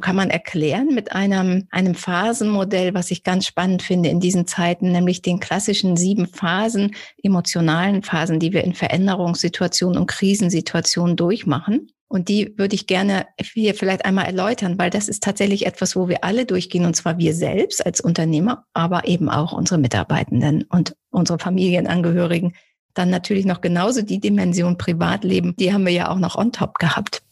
kann 0.00 0.16
man 0.16 0.30
erklären 0.30 0.88
mit 0.94 1.12
einem, 1.12 1.66
einem 1.70 1.94
Phasenmodell, 1.94 2.94
was 2.94 3.10
ich 3.10 3.22
ganz 3.22 3.46
spannend 3.46 3.82
finde 3.82 4.08
in 4.08 4.20
diesen 4.20 4.46
Zeiten, 4.46 4.92
nämlich 4.92 5.22
den 5.22 5.40
klassischen 5.40 5.96
sieben 5.96 6.26
Phasen, 6.26 6.94
emotionalen 7.22 8.02
Phasen, 8.02 8.40
die 8.40 8.52
wir 8.52 8.64
in 8.64 8.74
Veränderungssituationen 8.74 9.98
und 9.98 10.06
Krisensituationen 10.06 11.16
durchmachen. 11.16 11.88
Und 12.08 12.28
die 12.28 12.52
würde 12.58 12.74
ich 12.74 12.86
gerne 12.86 13.26
hier 13.40 13.74
vielleicht 13.74 14.04
einmal 14.04 14.26
erläutern, 14.26 14.78
weil 14.78 14.90
das 14.90 15.08
ist 15.08 15.22
tatsächlich 15.22 15.64
etwas, 15.64 15.96
wo 15.96 16.08
wir 16.08 16.24
alle 16.24 16.44
durchgehen, 16.44 16.84
und 16.84 16.94
zwar 16.94 17.16
wir 17.16 17.32
selbst 17.32 17.84
als 17.86 18.02
Unternehmer, 18.02 18.66
aber 18.74 19.08
eben 19.08 19.30
auch 19.30 19.52
unsere 19.52 19.80
Mitarbeitenden 19.80 20.64
und 20.64 20.94
unsere 21.10 21.38
Familienangehörigen. 21.38 22.54
Dann 22.92 23.08
natürlich 23.08 23.46
noch 23.46 23.62
genauso 23.62 24.02
die 24.02 24.20
Dimension 24.20 24.76
Privatleben, 24.76 25.54
die 25.58 25.72
haben 25.72 25.86
wir 25.86 25.92
ja 25.92 26.10
auch 26.10 26.18
noch 26.18 26.36
on 26.36 26.52
top 26.52 26.78
gehabt. 26.78 27.22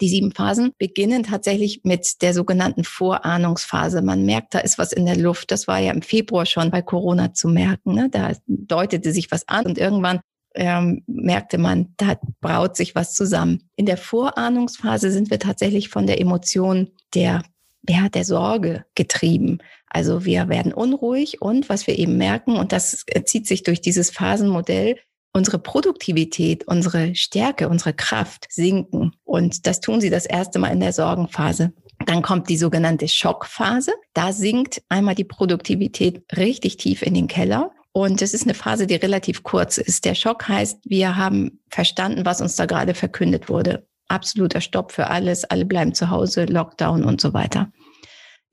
Die 0.00 0.08
sieben 0.08 0.32
Phasen 0.32 0.72
beginnen 0.78 1.22
tatsächlich 1.22 1.80
mit 1.84 2.22
der 2.22 2.34
sogenannten 2.34 2.84
Vorahnungsphase. 2.84 4.02
Man 4.02 4.24
merkt, 4.24 4.54
da 4.54 4.60
ist 4.60 4.78
was 4.78 4.92
in 4.92 5.06
der 5.06 5.16
Luft. 5.16 5.50
Das 5.50 5.68
war 5.68 5.78
ja 5.78 5.92
im 5.92 6.02
Februar 6.02 6.46
schon 6.46 6.70
bei 6.70 6.82
Corona 6.82 7.34
zu 7.34 7.48
merken. 7.48 7.94
Ne? 7.94 8.08
Da 8.10 8.32
deutete 8.46 9.12
sich 9.12 9.30
was 9.30 9.46
an 9.48 9.66
und 9.66 9.78
irgendwann 9.78 10.20
ähm, 10.54 11.02
merkte 11.06 11.58
man, 11.58 11.94
da 11.96 12.18
braut 12.40 12.76
sich 12.76 12.94
was 12.94 13.14
zusammen. 13.14 13.68
In 13.76 13.86
der 13.86 13.96
Vorahnungsphase 13.96 15.10
sind 15.10 15.30
wir 15.30 15.38
tatsächlich 15.38 15.88
von 15.88 16.06
der 16.06 16.20
Emotion 16.20 16.90
der, 17.14 17.42
ja, 17.88 18.08
der 18.08 18.24
Sorge 18.24 18.84
getrieben. 18.94 19.58
Also 19.88 20.24
wir 20.24 20.48
werden 20.48 20.72
unruhig 20.72 21.40
und 21.40 21.68
was 21.68 21.86
wir 21.86 21.98
eben 21.98 22.16
merken, 22.16 22.56
und 22.56 22.72
das 22.72 23.04
zieht 23.24 23.46
sich 23.46 23.62
durch 23.62 23.80
dieses 23.80 24.10
Phasenmodell, 24.10 24.96
unsere 25.32 25.58
Produktivität, 25.58 26.66
unsere 26.66 27.14
Stärke, 27.14 27.68
unsere 27.68 27.92
Kraft 27.92 28.46
sinken. 28.50 29.12
Und 29.24 29.66
das 29.66 29.80
tun 29.80 30.00
sie 30.00 30.10
das 30.10 30.26
erste 30.26 30.58
Mal 30.58 30.72
in 30.72 30.80
der 30.80 30.92
Sorgenphase. 30.92 31.72
Dann 32.06 32.22
kommt 32.22 32.48
die 32.48 32.56
sogenannte 32.56 33.08
Schockphase. 33.08 33.92
Da 34.14 34.32
sinkt 34.32 34.82
einmal 34.88 35.14
die 35.14 35.24
Produktivität 35.24 36.22
richtig 36.36 36.76
tief 36.76 37.02
in 37.02 37.14
den 37.14 37.28
Keller. 37.28 37.72
Und 37.92 38.22
es 38.22 38.34
ist 38.34 38.44
eine 38.44 38.54
Phase, 38.54 38.86
die 38.86 38.94
relativ 38.94 39.42
kurz 39.42 39.78
ist. 39.78 40.04
Der 40.04 40.14
Schock 40.14 40.48
heißt, 40.48 40.78
wir 40.84 41.16
haben 41.16 41.60
verstanden, 41.68 42.24
was 42.24 42.40
uns 42.40 42.56
da 42.56 42.66
gerade 42.66 42.94
verkündet 42.94 43.48
wurde. 43.48 43.86
Absoluter 44.08 44.60
Stopp 44.60 44.92
für 44.92 45.08
alles, 45.08 45.44
alle 45.44 45.64
bleiben 45.66 45.94
zu 45.94 46.10
Hause, 46.10 46.44
Lockdown 46.44 47.04
und 47.04 47.20
so 47.20 47.34
weiter. 47.34 47.70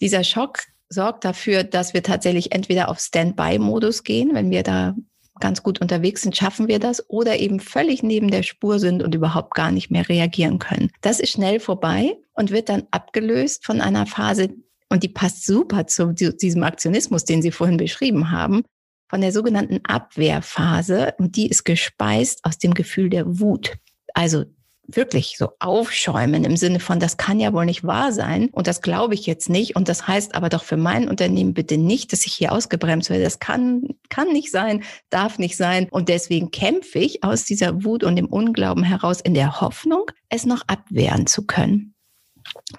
Dieser 0.02 0.24
Schock 0.24 0.60
sorgt 0.90 1.26
dafür, 1.26 1.64
dass 1.64 1.94
wir 1.94 2.04
tatsächlich 2.04 2.52
entweder 2.52 2.90
auf 2.90 3.00
Standby-Modus 3.00 4.04
gehen, 4.04 4.32
wenn 4.34 4.50
wir 4.50 4.64
da 4.64 4.96
ganz 5.40 5.64
gut 5.64 5.82
unterwegs 5.82 6.22
sind, 6.22 6.36
schaffen 6.36 6.68
wir 6.68 6.80
das 6.80 7.10
oder 7.10 7.38
eben 7.40 7.60
völlig 7.60 8.04
neben 8.04 8.32
der 8.32 8.44
Spur 8.44 8.80
sind 8.80 9.04
und 9.04 9.16
überhaupt 9.16 9.54
gar 9.54 9.72
nicht 9.72 9.92
mehr 9.92 10.08
reagieren 10.08 10.60
können. 10.60 10.92
Das 11.02 11.20
ist 11.20 11.32
schnell 11.32 11.60
vorbei 11.60 12.18
und 12.34 12.52
wird 12.52 12.70
dann 12.70 12.84
abgelöst 12.92 13.66
von 13.66 13.82
einer 13.82 14.06
Phase, 14.06 14.50
und 14.90 15.04
die 15.04 15.10
passt 15.10 15.46
super 15.46 15.88
zu 15.88 16.14
diesem 16.14 16.64
Aktionismus, 16.64 17.26
den 17.26 17.42
Sie 17.42 17.52
vorhin 17.52 17.78
beschrieben 17.78 18.32
haben, 18.32 18.64
von 19.10 19.22
der 19.22 19.32
sogenannten 19.32 19.80
Abwehrphase. 19.84 21.14
Und 21.18 21.36
die 21.36 21.50
ist 21.50 21.66
gespeist 21.66 22.40
aus 22.44 22.58
dem 22.58 22.74
Gefühl 22.74 23.10
der 23.10 23.40
Wut. 23.40 23.78
Also 24.14 24.46
wirklich 24.88 25.36
so 25.38 25.50
aufschäumen 25.60 26.44
im 26.44 26.58
Sinne 26.58 26.80
von, 26.80 27.00
das 27.00 27.18
kann 27.18 27.40
ja 27.40 27.54
wohl 27.54 27.66
nicht 27.66 27.84
wahr 27.84 28.12
sein 28.12 28.50
und 28.52 28.68
das 28.68 28.82
glaube 28.82 29.14
ich 29.14 29.26
jetzt 29.26 29.50
nicht 29.50 29.76
und 29.76 29.90
das 29.90 30.08
heißt 30.08 30.36
aber 30.36 30.50
doch 30.50 30.64
für 30.64 30.78
mein 30.78 31.10
Unternehmen 31.10 31.54
bitte 31.54 31.78
nicht, 31.78 32.14
dass 32.14 32.26
ich 32.26 32.34
hier 32.34 32.52
ausgebremst 32.52 33.10
werde. 33.10 33.24
Das 33.24 33.40
kann, 33.40 33.82
kann 34.10 34.30
nicht 34.30 34.52
sein, 34.52 34.84
darf 35.10 35.40
nicht 35.40 35.58
sein 35.58 35.88
und 35.90 36.10
deswegen 36.10 36.52
kämpfe 36.52 37.00
ich 37.00 37.24
aus 37.24 37.46
dieser 37.46 37.84
Wut 37.84 38.04
und 38.04 38.16
dem 38.16 38.28
Unglauben 38.28 38.84
heraus 38.84 39.22
in 39.22 39.34
der 39.34 39.62
Hoffnung, 39.62 40.12
es 40.30 40.46
noch 40.46 40.64
abwehren 40.68 41.28
zu 41.28 41.46
können. 41.46 41.95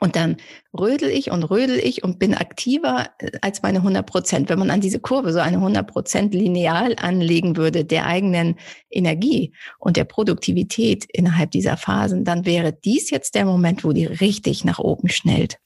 Und 0.00 0.16
dann 0.16 0.36
rödel 0.78 1.08
ich 1.10 1.30
und 1.30 1.44
rödel 1.44 1.78
ich 1.78 2.02
und 2.02 2.18
bin 2.18 2.34
aktiver 2.34 3.10
äh, 3.18 3.30
als 3.40 3.62
meine 3.62 3.78
100 3.78 4.06
Prozent. 4.06 4.48
Wenn 4.48 4.58
man 4.58 4.70
an 4.70 4.80
diese 4.80 5.00
Kurve 5.00 5.32
so 5.32 5.38
eine 5.38 5.56
100 5.56 5.86
Prozent 5.86 6.34
lineal 6.34 6.94
anlegen 6.98 7.56
würde 7.56 7.84
der 7.84 8.06
eigenen 8.06 8.56
Energie 8.90 9.52
und 9.78 9.96
der 9.96 10.04
Produktivität 10.04 11.06
innerhalb 11.12 11.50
dieser 11.50 11.76
Phasen, 11.76 12.24
dann 12.24 12.44
wäre 12.44 12.72
dies 12.72 13.10
jetzt 13.10 13.34
der 13.34 13.44
Moment, 13.44 13.84
wo 13.84 13.92
die 13.92 14.06
richtig 14.06 14.64
nach 14.64 14.78
oben 14.78 15.08
schnellt. 15.08 15.58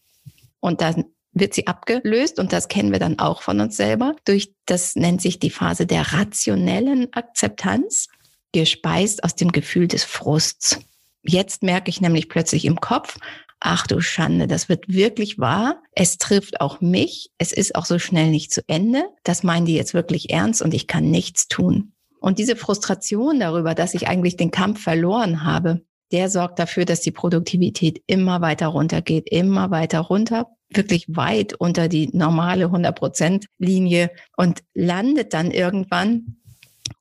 Und 0.61 0.81
dann 0.81 1.05
wird 1.33 1.55
sie 1.55 1.67
abgelöst 1.67 2.39
und 2.39 2.53
das 2.53 2.69
kennen 2.69 2.93
wir 2.93 2.99
dann 2.99 3.19
auch 3.19 3.43
von 3.43 3.61
uns 3.61 3.77
selber 3.77 4.17
durch, 4.25 4.53
das 4.67 4.97
nennt 4.97 5.23
sich 5.23 5.39
die 5.39 5.51
Phase 5.51 5.87
der 5.87 6.13
rationellen 6.13 7.13
Akzeptanz, 7.13 8.09
gespeist 8.53 9.23
aus 9.23 9.37
dem 9.37 9.53
Gefühl 9.53 9.87
des 9.87 10.03
Frusts. 10.03 10.81
Jetzt 11.23 11.63
merke 11.63 11.89
ich 11.89 12.01
nämlich 12.01 12.29
plötzlich 12.29 12.65
im 12.65 12.81
Kopf, 12.81 13.19
ach 13.61 13.87
du 13.87 14.01
Schande, 14.01 14.47
das 14.47 14.69
wird 14.69 14.89
wirklich 14.89 15.39
wahr. 15.39 15.83
Es 15.93 16.19
trifft 16.19 16.61
auch 16.61 16.81
mich. 16.81 17.31
Es 17.39 17.53
ist 17.53 17.75
auch 17.75 17.85
so 17.85 17.99
schnell 17.99 18.31
nicht 18.31 18.53
zu 18.53 18.63
Ende. 18.67 19.05
Das 19.23 19.43
meinen 19.43 19.67
die 19.67 19.75
jetzt 19.75 19.95
wirklich 19.95 20.31
ernst 20.31 20.63
und 20.63 20.75
ich 20.75 20.87
kann 20.87 21.11
nichts 21.11 21.47
tun. 21.47 21.93
Und 22.21 22.39
diese 22.39 22.57
Frustration 22.57 23.41
darüber, 23.41 23.75
dass 23.75 23.95
ich 23.95 24.09
eigentlich 24.09 24.37
den 24.37 24.51
Kampf 24.51 24.83
verloren 24.83 25.45
habe, 25.45 25.83
der 26.13 26.29
sorgt 26.29 26.59
dafür, 26.59 26.85
dass 26.85 27.01
die 27.01 27.13
Produktivität 27.13 28.03
immer 28.07 28.41
weiter 28.41 28.67
runtergeht, 28.69 29.31
immer 29.31 29.71
weiter 29.71 30.01
runter, 30.01 30.49
wirklich 30.69 31.07
weit 31.09 31.55
unter 31.55 31.89
die 31.89 32.11
normale 32.13 32.67
100-Prozent-Linie 32.67 34.11
und 34.37 34.63
landet 34.75 35.35
dann 35.35 35.51
irgendwann 35.51 36.40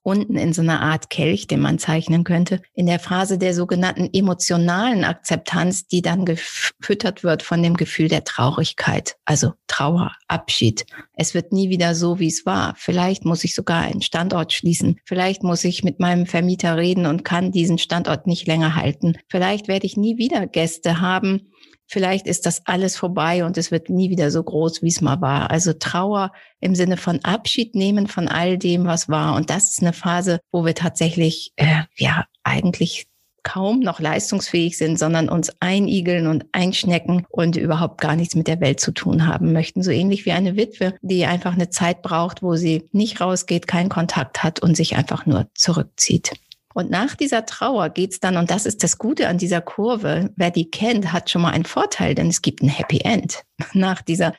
unten 0.02 0.36
in 0.36 0.52
so 0.52 0.62
einer 0.62 0.80
Art 0.80 1.10
Kelch, 1.10 1.46
den 1.46 1.60
man 1.60 1.78
zeichnen 1.78 2.24
könnte, 2.24 2.62
in 2.74 2.86
der 2.86 2.98
Phase 2.98 3.38
der 3.38 3.54
sogenannten 3.54 4.08
emotionalen 4.12 5.04
Akzeptanz, 5.04 5.86
die 5.86 6.02
dann 6.02 6.24
gefüttert 6.24 7.22
wird 7.22 7.42
von 7.42 7.62
dem 7.62 7.76
Gefühl 7.76 8.08
der 8.08 8.24
Traurigkeit, 8.24 9.16
also 9.24 9.52
Trauer, 9.66 10.12
Abschied. 10.28 10.84
Es 11.14 11.34
wird 11.34 11.52
nie 11.52 11.70
wieder 11.70 11.94
so, 11.94 12.18
wie 12.18 12.26
es 12.26 12.44
war. 12.44 12.74
Vielleicht 12.76 13.24
muss 13.24 13.44
ich 13.44 13.54
sogar 13.54 13.82
einen 13.82 14.02
Standort 14.02 14.52
schließen. 14.52 14.98
Vielleicht 15.04 15.42
muss 15.42 15.64
ich 15.64 15.84
mit 15.84 16.00
meinem 16.00 16.26
Vermieter 16.26 16.76
reden 16.76 17.06
und 17.06 17.24
kann 17.24 17.52
diesen 17.52 17.78
Standort 17.78 18.26
nicht 18.26 18.46
länger 18.46 18.74
halten. 18.74 19.16
Vielleicht 19.28 19.68
werde 19.68 19.86
ich 19.86 19.96
nie 19.96 20.18
wieder 20.18 20.46
Gäste 20.46 21.00
haben, 21.00 21.50
vielleicht 21.90 22.26
ist 22.26 22.46
das 22.46 22.62
alles 22.66 22.96
vorbei 22.96 23.44
und 23.44 23.58
es 23.58 23.70
wird 23.70 23.90
nie 23.90 24.10
wieder 24.10 24.30
so 24.30 24.42
groß, 24.42 24.80
wie 24.82 24.88
es 24.88 25.00
mal 25.00 25.20
war. 25.20 25.50
Also 25.50 25.72
Trauer 25.72 26.32
im 26.60 26.74
Sinne 26.74 26.96
von 26.96 27.18
Abschied 27.24 27.74
nehmen 27.74 28.06
von 28.06 28.28
all 28.28 28.56
dem, 28.56 28.86
was 28.86 29.08
war. 29.08 29.34
Und 29.34 29.50
das 29.50 29.70
ist 29.70 29.82
eine 29.82 29.92
Phase, 29.92 30.40
wo 30.52 30.64
wir 30.64 30.74
tatsächlich, 30.74 31.52
äh, 31.56 31.82
ja, 31.96 32.26
eigentlich 32.44 33.06
kaum 33.42 33.80
noch 33.80 34.00
leistungsfähig 34.00 34.76
sind, 34.76 34.98
sondern 34.98 35.28
uns 35.28 35.50
einigeln 35.60 36.26
und 36.26 36.44
einschnecken 36.52 37.26
und 37.30 37.56
überhaupt 37.56 38.00
gar 38.00 38.14
nichts 38.14 38.34
mit 38.34 38.46
der 38.46 38.60
Welt 38.60 38.80
zu 38.80 38.92
tun 38.92 39.26
haben 39.26 39.52
möchten. 39.52 39.82
So 39.82 39.90
ähnlich 39.90 40.26
wie 40.26 40.32
eine 40.32 40.56
Witwe, 40.56 40.94
die 41.00 41.24
einfach 41.24 41.54
eine 41.54 41.70
Zeit 41.70 42.02
braucht, 42.02 42.42
wo 42.42 42.56
sie 42.56 42.88
nicht 42.92 43.20
rausgeht, 43.20 43.66
keinen 43.66 43.88
Kontakt 43.88 44.42
hat 44.42 44.60
und 44.60 44.76
sich 44.76 44.96
einfach 44.96 45.26
nur 45.26 45.48
zurückzieht. 45.54 46.32
Und 46.74 46.90
nach 46.90 47.16
dieser 47.16 47.46
Trauer 47.46 47.90
geht's 47.90 48.20
dann, 48.20 48.36
und 48.36 48.50
das 48.50 48.64
ist 48.66 48.82
das 48.82 48.98
Gute 48.98 49.28
an 49.28 49.38
dieser 49.38 49.60
Kurve, 49.60 50.30
wer 50.36 50.50
die 50.50 50.70
kennt, 50.70 51.12
hat 51.12 51.28
schon 51.30 51.42
mal 51.42 51.50
einen 51.50 51.64
Vorteil, 51.64 52.14
denn 52.14 52.28
es 52.28 52.42
gibt 52.42 52.62
ein 52.62 52.68
Happy 52.68 53.00
End. 53.00 53.42
Nach 53.72 54.02
dieser 54.02 54.34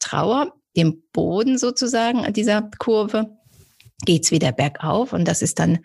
Trauer, 0.00 0.54
dem 0.76 1.02
Boden 1.12 1.58
sozusagen 1.58 2.24
an 2.24 2.32
dieser 2.32 2.70
Kurve, 2.78 3.36
geht's 4.04 4.30
wieder 4.30 4.52
bergauf 4.52 5.12
und 5.12 5.26
das 5.26 5.42
ist 5.42 5.58
dann 5.58 5.80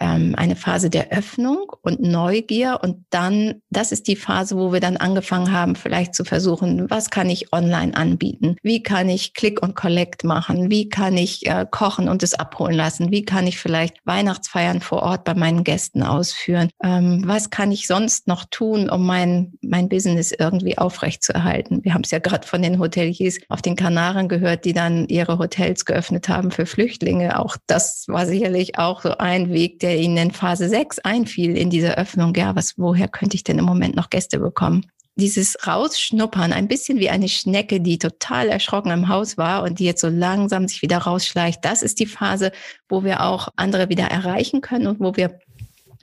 ähm, 0.00 0.34
eine 0.36 0.56
Phase 0.56 0.90
der 0.90 1.10
Öffnung 1.10 1.72
und 1.82 2.00
Neugier. 2.00 2.80
Und 2.82 3.04
dann, 3.10 3.62
das 3.70 3.92
ist 3.92 4.08
die 4.08 4.16
Phase, 4.16 4.56
wo 4.56 4.72
wir 4.72 4.80
dann 4.80 4.96
angefangen 4.96 5.52
haben, 5.52 5.76
vielleicht 5.76 6.14
zu 6.14 6.24
versuchen, 6.24 6.90
was 6.90 7.10
kann 7.10 7.30
ich 7.30 7.52
online 7.52 7.96
anbieten? 7.96 8.56
Wie 8.62 8.82
kann 8.82 9.08
ich 9.08 9.34
Click 9.34 9.62
und 9.62 9.76
Collect 9.76 10.24
machen? 10.24 10.70
Wie 10.70 10.88
kann 10.88 11.16
ich 11.16 11.46
äh, 11.46 11.66
kochen 11.70 12.08
und 12.08 12.22
es 12.22 12.34
abholen 12.34 12.74
lassen? 12.74 13.10
Wie 13.10 13.24
kann 13.24 13.46
ich 13.46 13.58
vielleicht 13.58 13.96
Weihnachtsfeiern 14.04 14.80
vor 14.80 15.02
Ort 15.02 15.24
bei 15.24 15.34
meinen 15.34 15.64
Gästen 15.64 16.02
ausführen? 16.02 16.70
Ähm, 16.82 17.22
was 17.26 17.50
kann 17.50 17.70
ich 17.70 17.86
sonst 17.86 18.26
noch 18.26 18.44
tun, 18.50 18.90
um 18.90 19.06
mein, 19.06 19.54
mein 19.62 19.88
Business 19.88 20.32
irgendwie 20.32 20.78
aufrechtzuerhalten? 20.78 21.84
Wir 21.84 21.94
haben 21.94 22.02
es 22.04 22.10
ja 22.10 22.18
gerade 22.18 22.46
von 22.46 22.62
den 22.62 22.78
Hoteliers 22.78 23.38
auf 23.48 23.62
den 23.62 23.76
Kanaren 23.76 24.28
gehört, 24.28 24.64
die 24.64 24.72
dann 24.72 25.06
ihre 25.08 25.38
Hotels 25.38 25.84
geöffnet 25.84 26.28
haben 26.28 26.50
für 26.50 26.66
Flüchtlinge. 26.66 27.38
Auch 27.38 27.56
das 27.66 28.04
war 28.08 28.26
sicherlich 28.26 28.78
auch 28.78 29.02
so 29.02 29.18
ein 29.18 29.50
Weg, 29.50 29.83
der 29.84 29.98
Ihnen 29.98 30.16
in 30.16 30.30
Phase 30.30 30.68
6 30.68 31.00
einfiel 31.00 31.56
in 31.56 31.68
dieser 31.68 31.96
Öffnung, 31.96 32.34
ja, 32.34 32.56
was, 32.56 32.78
woher 32.78 33.06
könnte 33.06 33.36
ich 33.36 33.44
denn 33.44 33.58
im 33.58 33.66
Moment 33.66 33.94
noch 33.94 34.08
Gäste 34.08 34.38
bekommen? 34.38 34.86
Dieses 35.16 35.56
Rausschnuppern, 35.66 36.52
ein 36.52 36.66
bisschen 36.66 36.98
wie 36.98 37.10
eine 37.10 37.28
Schnecke, 37.28 37.80
die 37.80 37.98
total 37.98 38.48
erschrocken 38.48 38.90
im 38.90 39.08
Haus 39.08 39.36
war 39.36 39.62
und 39.62 39.78
die 39.78 39.84
jetzt 39.84 40.00
so 40.00 40.08
langsam 40.08 40.66
sich 40.66 40.80
wieder 40.80 40.98
rausschleicht, 40.98 41.64
das 41.64 41.82
ist 41.82 42.00
die 42.00 42.06
Phase, 42.06 42.50
wo 42.88 43.04
wir 43.04 43.22
auch 43.22 43.48
andere 43.56 43.90
wieder 43.90 44.06
erreichen 44.06 44.62
können 44.62 44.86
und 44.86 45.00
wo 45.00 45.14
wir 45.16 45.38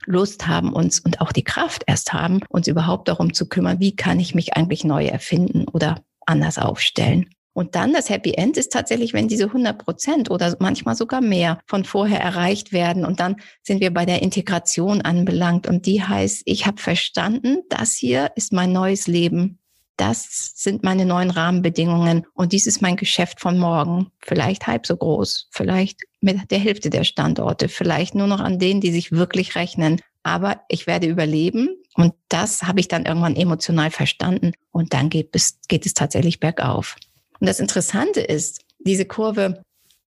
Lust 0.06 0.48
haben 0.48 0.74
uns 0.74 1.00
und 1.00 1.20
auch 1.20 1.32
die 1.32 1.44
Kraft 1.44 1.84
erst 1.88 2.14
haben, 2.14 2.40
uns 2.50 2.68
überhaupt 2.68 3.08
darum 3.08 3.34
zu 3.34 3.50
kümmern, 3.50 3.80
wie 3.80 3.96
kann 3.96 4.20
ich 4.20 4.36
mich 4.36 4.56
eigentlich 4.56 4.84
neu 4.84 5.06
erfinden 5.06 5.66
oder 5.68 6.04
anders 6.26 6.60
aufstellen. 6.60 7.30
Und 7.54 7.76
dann 7.76 7.94
das 7.94 8.10
Happy 8.10 8.34
End 8.34 8.58
ist 8.58 8.72
tatsächlich, 8.72 9.14
wenn 9.14 9.28
diese 9.28 9.46
100 9.46 9.78
Prozent 9.78 10.32
oder 10.32 10.56
manchmal 10.60 10.96
sogar 10.96 11.22
mehr 11.22 11.60
von 11.66 11.84
vorher 11.84 12.22
erreicht 12.22 12.72
werden. 12.72 13.06
Und 13.06 13.20
dann 13.20 13.38
sind 13.62 13.82
wir 13.82 13.94
bei 13.94 14.06
der 14.06 14.22
Integration 14.22 15.02
anbelangt. 15.02 15.68
Und 15.68 15.86
die 15.86 16.02
heißt, 16.02 16.44
ich 16.46 16.66
habe 16.66 16.82
verstanden, 16.82 17.64
das 17.70 17.96
hier 17.96 18.32
ist 18.36 18.54
mein 18.54 18.72
neues 18.72 19.08
Leben. 19.08 19.60
Das 19.98 20.54
sind 20.56 20.82
meine 20.82 21.06
neuen 21.06 21.30
Rahmenbedingungen. 21.30 22.26
Und 22.34 22.54
dies 22.54 22.66
ist 22.68 22.82
mein 22.82 22.96
Geschäft 22.96 23.42
von 23.42 23.60
morgen. 23.60 24.12
Vielleicht 24.20 24.66
halb 24.66 24.88
so 24.88 24.96
groß, 24.96 25.50
vielleicht 25.52 26.00
mit 26.22 26.50
der 26.52 26.60
Hälfte 26.60 26.90
der 26.90 27.04
Standorte, 27.04 27.68
vielleicht 27.68 28.16
nur 28.16 28.28
noch 28.28 28.40
an 28.40 28.60
denen, 28.60 28.82
die 28.82 28.92
sich 28.92 29.12
wirklich 29.12 29.56
rechnen. 29.56 30.02
Aber 30.24 30.62
ich 30.70 30.88
werde 30.88 31.08
überleben. 31.08 31.70
Und 31.96 32.14
das 32.30 32.64
habe 32.64 32.80
ich 32.80 32.88
dann 32.88 33.06
irgendwann 33.06 33.36
emotional 33.36 33.92
verstanden. 33.92 34.54
Und 34.72 34.94
dann 34.94 35.10
geht 35.10 35.36
es, 35.36 35.60
geht 35.68 35.86
es 35.86 35.94
tatsächlich 35.94 36.40
bergauf. 36.40 36.96
Und 37.42 37.48
das 37.48 37.60
Interessante 37.60 38.22
ist, 38.22 38.62
diese 38.80 39.06
Kurve 39.06 39.64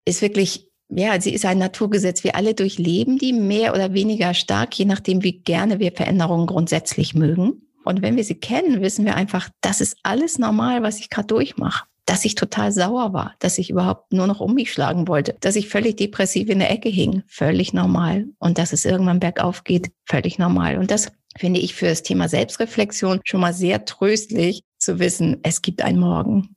ist 0.05 0.21
wirklich, 0.21 0.69
ja, 0.91 1.19
sie 1.21 1.33
ist 1.33 1.47
ein 1.47 1.59
Naturgesetz. 1.59 2.23
Wir 2.25 2.37
alle 2.37 2.55
durchleben 2.55 3.19
die 3.19 3.33
mehr 3.33 3.75
oder 3.75 3.95
weniger 3.95 4.35
stark, 4.35 4.79
je 4.79 4.85
nachdem, 4.85 5.23
wie 5.23 5.41
gerne 5.41 5.81
wir 5.81 5.93
Veränderungen 5.93 6.47
grundsätzlich 6.47 7.15
mögen. 7.15 7.63
Und 7.85 8.03
wenn 8.03 8.17
wir 8.17 8.25
sie 8.25 8.35
kennen, 8.35 8.83
wissen 8.83 9.07
wir 9.07 9.17
einfach, 9.17 9.49
das 9.63 9.81
ist 9.81 9.97
alles 10.03 10.39
normal, 10.39 10.83
was 10.83 11.01
ich 11.01 11.11
gerade 11.11 11.27
durchmache. 11.27 11.87
Dass 12.05 12.25
ich 12.25 12.35
total 12.35 12.73
sauer 12.73 13.13
war, 13.13 13.35
dass 13.39 13.59
ich 13.59 13.71
überhaupt 13.71 14.13
nur 14.13 14.27
noch 14.27 14.41
um 14.41 14.55
mich 14.55 14.73
schlagen 14.73 15.09
wollte, 15.09 15.37
dass 15.41 15.57
ich 15.57 15.69
völlig 15.69 15.97
depressiv 15.97 16.51
in 16.51 16.59
der 16.59 16.71
Ecke 16.71 16.89
hing, 16.89 17.23
völlig 17.29 17.73
normal. 17.73 18.27
Und 18.39 18.59
dass 18.59 18.73
es 18.73 18.85
irgendwann 18.85 19.21
bergauf 19.21 19.65
geht, 19.65 19.91
völlig 20.05 20.39
normal. 20.39 20.79
Und 20.79 20.91
das 20.91 21.13
finde 21.39 21.61
ich 21.61 21.75
für 21.75 21.87
das 21.87 22.03
Thema 22.03 22.29
Selbstreflexion 22.29 23.21
schon 23.25 23.41
mal 23.41 23.55
sehr 23.55 23.85
tröstlich 23.85 24.65
zu 24.79 24.99
wissen, 24.99 25.39
es 25.45 25.63
gibt 25.63 25.81
einen 25.81 26.01
Morgen 26.01 26.57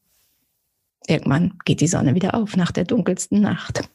irgendwann 1.08 1.58
geht 1.66 1.82
die 1.82 1.88
Sonne 1.88 2.16
wieder 2.16 2.36
auf 2.36 2.58
nach 2.58 2.72
der 2.72 2.86
dunkelsten 2.86 3.42
Nacht. 3.42 3.90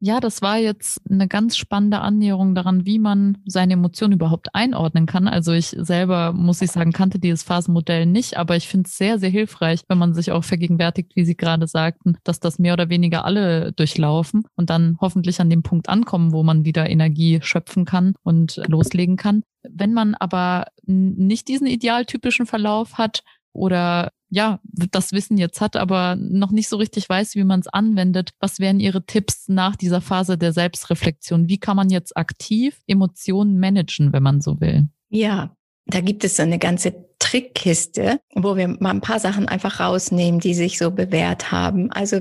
Ja, 0.00 0.20
das 0.20 0.42
war 0.42 0.58
jetzt 0.58 1.00
eine 1.10 1.26
ganz 1.26 1.56
spannende 1.56 1.98
Annäherung 1.98 2.54
daran, 2.54 2.86
wie 2.86 3.00
man 3.00 3.38
seine 3.46 3.72
Emotionen 3.72 4.12
überhaupt 4.12 4.54
einordnen 4.54 5.06
kann. 5.06 5.26
Also 5.26 5.50
ich 5.50 5.74
selber, 5.76 6.32
muss 6.32 6.62
ich 6.62 6.70
sagen, 6.70 6.92
kannte 6.92 7.18
dieses 7.18 7.42
Phasenmodell 7.42 8.06
nicht, 8.06 8.36
aber 8.36 8.54
ich 8.54 8.68
finde 8.68 8.86
es 8.86 8.96
sehr, 8.96 9.18
sehr 9.18 9.30
hilfreich, 9.30 9.80
wenn 9.88 9.98
man 9.98 10.14
sich 10.14 10.30
auch 10.30 10.44
vergegenwärtigt, 10.44 11.16
wie 11.16 11.24
Sie 11.24 11.36
gerade 11.36 11.66
sagten, 11.66 12.16
dass 12.22 12.38
das 12.38 12.60
mehr 12.60 12.74
oder 12.74 12.90
weniger 12.90 13.24
alle 13.24 13.72
durchlaufen 13.72 14.44
und 14.54 14.70
dann 14.70 14.98
hoffentlich 15.00 15.40
an 15.40 15.50
dem 15.50 15.64
Punkt 15.64 15.88
ankommen, 15.88 16.32
wo 16.32 16.44
man 16.44 16.64
wieder 16.64 16.88
Energie 16.88 17.40
schöpfen 17.42 17.84
kann 17.84 18.14
und 18.22 18.62
loslegen 18.68 19.16
kann. 19.16 19.42
Wenn 19.68 19.92
man 19.92 20.14
aber 20.14 20.66
nicht 20.86 21.48
diesen 21.48 21.66
idealtypischen 21.66 22.46
Verlauf 22.46 22.98
hat, 22.98 23.24
oder 23.52 24.12
ja, 24.30 24.60
das 24.64 25.12
Wissen 25.12 25.38
jetzt 25.38 25.60
hat, 25.60 25.76
aber 25.76 26.16
noch 26.16 26.50
nicht 26.50 26.68
so 26.68 26.76
richtig 26.76 27.08
weiß, 27.08 27.34
wie 27.34 27.44
man 27.44 27.60
es 27.60 27.68
anwendet. 27.68 28.30
Was 28.40 28.60
wären 28.60 28.80
Ihre 28.80 29.04
Tipps 29.04 29.48
nach 29.48 29.76
dieser 29.76 30.00
Phase 30.00 30.36
der 30.36 30.52
Selbstreflexion? 30.52 31.48
Wie 31.48 31.58
kann 31.58 31.76
man 31.76 31.90
jetzt 31.90 32.16
aktiv 32.16 32.80
Emotionen 32.86 33.58
managen, 33.58 34.12
wenn 34.12 34.22
man 34.22 34.40
so 34.40 34.60
will? 34.60 34.88
Ja, 35.08 35.56
da 35.86 36.00
gibt 36.00 36.24
es 36.24 36.36
so 36.36 36.42
eine 36.42 36.58
ganze 36.58 37.08
Trickkiste, 37.18 38.20
wo 38.34 38.56
wir 38.56 38.68
mal 38.68 38.90
ein 38.90 39.00
paar 39.00 39.18
Sachen 39.18 39.48
einfach 39.48 39.80
rausnehmen, 39.80 40.38
die 40.38 40.54
sich 40.54 40.78
so 40.78 40.90
bewährt 40.90 41.50
haben. 41.50 41.90
Also, 41.90 42.20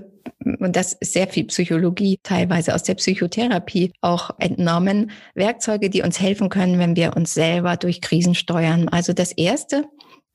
und 0.60 0.76
das 0.76 0.94
ist 0.94 1.14
sehr 1.14 1.28
viel 1.28 1.46
Psychologie, 1.46 2.18
teilweise 2.24 2.74
aus 2.74 2.84
der 2.84 2.96
Psychotherapie 2.96 3.92
auch 4.02 4.32
entnommen. 4.40 5.12
Werkzeuge, 5.36 5.90
die 5.90 6.02
uns 6.02 6.20
helfen 6.20 6.50
können, 6.50 6.80
wenn 6.80 6.96
wir 6.96 7.16
uns 7.16 7.34
selber 7.34 7.76
durch 7.78 8.02
Krisen 8.02 8.36
steuern. 8.36 8.90
Also 8.90 9.14
das 9.14 9.34
erste, 9.34 9.86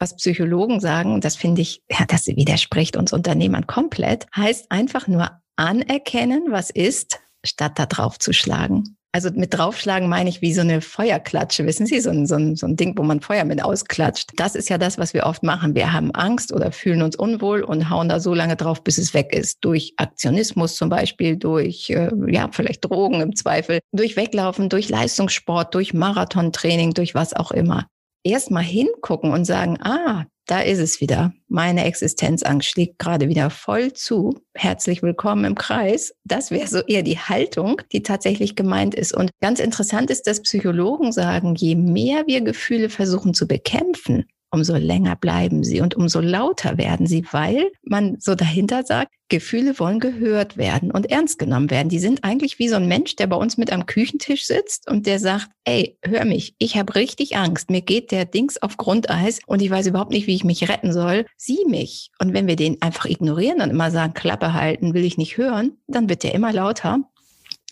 was 0.02 0.16
Psychologen 0.16 0.80
sagen, 0.80 1.20
das 1.20 1.36
finde 1.36 1.62
ich, 1.62 1.80
ja, 1.88 2.04
das 2.08 2.26
widerspricht 2.26 2.96
uns 2.96 3.12
Unternehmern 3.12 3.68
komplett, 3.68 4.26
heißt 4.34 4.66
einfach 4.70 5.06
nur 5.06 5.30
anerkennen, 5.54 6.46
was 6.48 6.70
ist, 6.70 7.20
statt 7.44 7.74
da 7.76 7.86
drauf 7.86 8.18
zu 8.18 8.32
schlagen. 8.32 8.96
Also 9.12 9.30
mit 9.32 9.54
draufschlagen 9.54 10.08
meine 10.08 10.28
ich 10.28 10.42
wie 10.42 10.54
so 10.54 10.62
eine 10.62 10.80
Feuerklatsche, 10.80 11.66
wissen 11.66 11.86
Sie, 11.86 12.00
so 12.00 12.10
ein, 12.10 12.26
so, 12.26 12.34
ein, 12.34 12.56
so 12.56 12.66
ein 12.66 12.76
Ding, 12.76 12.98
wo 12.98 13.04
man 13.04 13.20
Feuer 13.20 13.44
mit 13.44 13.62
ausklatscht. 13.62 14.30
Das 14.36 14.56
ist 14.56 14.70
ja 14.70 14.78
das, 14.78 14.98
was 14.98 15.14
wir 15.14 15.24
oft 15.24 15.44
machen. 15.44 15.76
Wir 15.76 15.92
haben 15.92 16.10
Angst 16.12 16.52
oder 16.52 16.72
fühlen 16.72 17.02
uns 17.02 17.14
unwohl 17.14 17.62
und 17.62 17.88
hauen 17.88 18.08
da 18.08 18.18
so 18.18 18.34
lange 18.34 18.56
drauf, 18.56 18.82
bis 18.82 18.98
es 18.98 19.14
weg 19.14 19.32
ist. 19.32 19.58
Durch 19.60 19.92
Aktionismus 19.98 20.74
zum 20.74 20.88
Beispiel, 20.88 21.36
durch, 21.36 21.90
äh, 21.90 22.10
ja, 22.26 22.48
vielleicht 22.50 22.84
Drogen 22.86 23.20
im 23.20 23.36
Zweifel, 23.36 23.80
durch 23.92 24.16
Weglaufen, 24.16 24.68
durch 24.68 24.88
Leistungssport, 24.88 25.74
durch 25.74 25.94
Marathontraining, 25.94 26.94
durch 26.94 27.14
was 27.14 27.34
auch 27.34 27.52
immer 27.52 27.86
erstmal 28.24 28.62
hingucken 28.62 29.32
und 29.32 29.44
sagen, 29.44 29.78
ah, 29.80 30.24
da 30.46 30.60
ist 30.60 30.80
es 30.80 31.00
wieder. 31.00 31.32
Meine 31.48 31.84
Existenzangst 31.84 32.68
schlägt 32.68 32.98
gerade 32.98 33.28
wieder 33.28 33.48
voll 33.48 33.92
zu. 33.92 34.34
Herzlich 34.54 35.02
willkommen 35.02 35.44
im 35.44 35.54
Kreis. 35.54 36.14
Das 36.24 36.50
wäre 36.50 36.66
so 36.66 36.80
eher 36.80 37.02
die 37.02 37.18
Haltung, 37.18 37.80
die 37.92 38.02
tatsächlich 38.02 38.56
gemeint 38.56 38.94
ist. 38.94 39.14
Und 39.14 39.30
ganz 39.40 39.60
interessant 39.60 40.10
ist, 40.10 40.26
dass 40.26 40.42
Psychologen 40.42 41.12
sagen, 41.12 41.54
je 41.54 41.76
mehr 41.76 42.26
wir 42.26 42.40
Gefühle 42.40 42.90
versuchen 42.90 43.34
zu 43.34 43.46
bekämpfen, 43.46 44.26
umso 44.52 44.76
länger 44.76 45.16
bleiben 45.16 45.64
sie 45.64 45.80
und 45.80 45.94
umso 45.96 46.20
lauter 46.20 46.78
werden 46.78 47.06
sie, 47.06 47.24
weil 47.32 47.72
man 47.82 48.16
so 48.20 48.34
dahinter 48.34 48.84
sagt, 48.84 49.12
Gefühle 49.28 49.78
wollen 49.78 49.98
gehört 49.98 50.58
werden 50.58 50.90
und 50.90 51.10
ernst 51.10 51.38
genommen 51.38 51.70
werden. 51.70 51.88
Die 51.88 51.98
sind 51.98 52.22
eigentlich 52.22 52.58
wie 52.58 52.68
so 52.68 52.76
ein 52.76 52.86
Mensch, 52.86 53.16
der 53.16 53.26
bei 53.28 53.36
uns 53.36 53.56
mit 53.56 53.72
am 53.72 53.86
Küchentisch 53.86 54.44
sitzt 54.44 54.90
und 54.90 55.06
der 55.06 55.18
sagt, 55.18 55.48
ey, 55.64 55.96
hör 56.04 56.26
mich, 56.26 56.54
ich 56.58 56.76
habe 56.76 56.94
richtig 56.94 57.34
Angst, 57.34 57.70
mir 57.70 57.80
geht 57.80 58.12
der 58.12 58.26
Dings 58.26 58.60
auf 58.60 58.76
Grundeis 58.76 59.40
und 59.46 59.62
ich 59.62 59.70
weiß 59.70 59.86
überhaupt 59.86 60.10
nicht, 60.10 60.26
wie 60.26 60.34
ich 60.34 60.44
mich 60.44 60.68
retten 60.68 60.92
soll. 60.92 61.24
Sieh 61.38 61.64
mich. 61.66 62.10
Und 62.20 62.34
wenn 62.34 62.46
wir 62.46 62.56
den 62.56 62.82
einfach 62.82 63.06
ignorieren 63.06 63.62
und 63.62 63.70
immer 63.70 63.90
sagen, 63.90 64.12
Klappe 64.12 64.52
halten, 64.52 64.92
will 64.92 65.04
ich 65.04 65.16
nicht 65.16 65.38
hören, 65.38 65.78
dann 65.86 66.10
wird 66.10 66.24
der 66.24 66.34
immer 66.34 66.52
lauter 66.52 67.00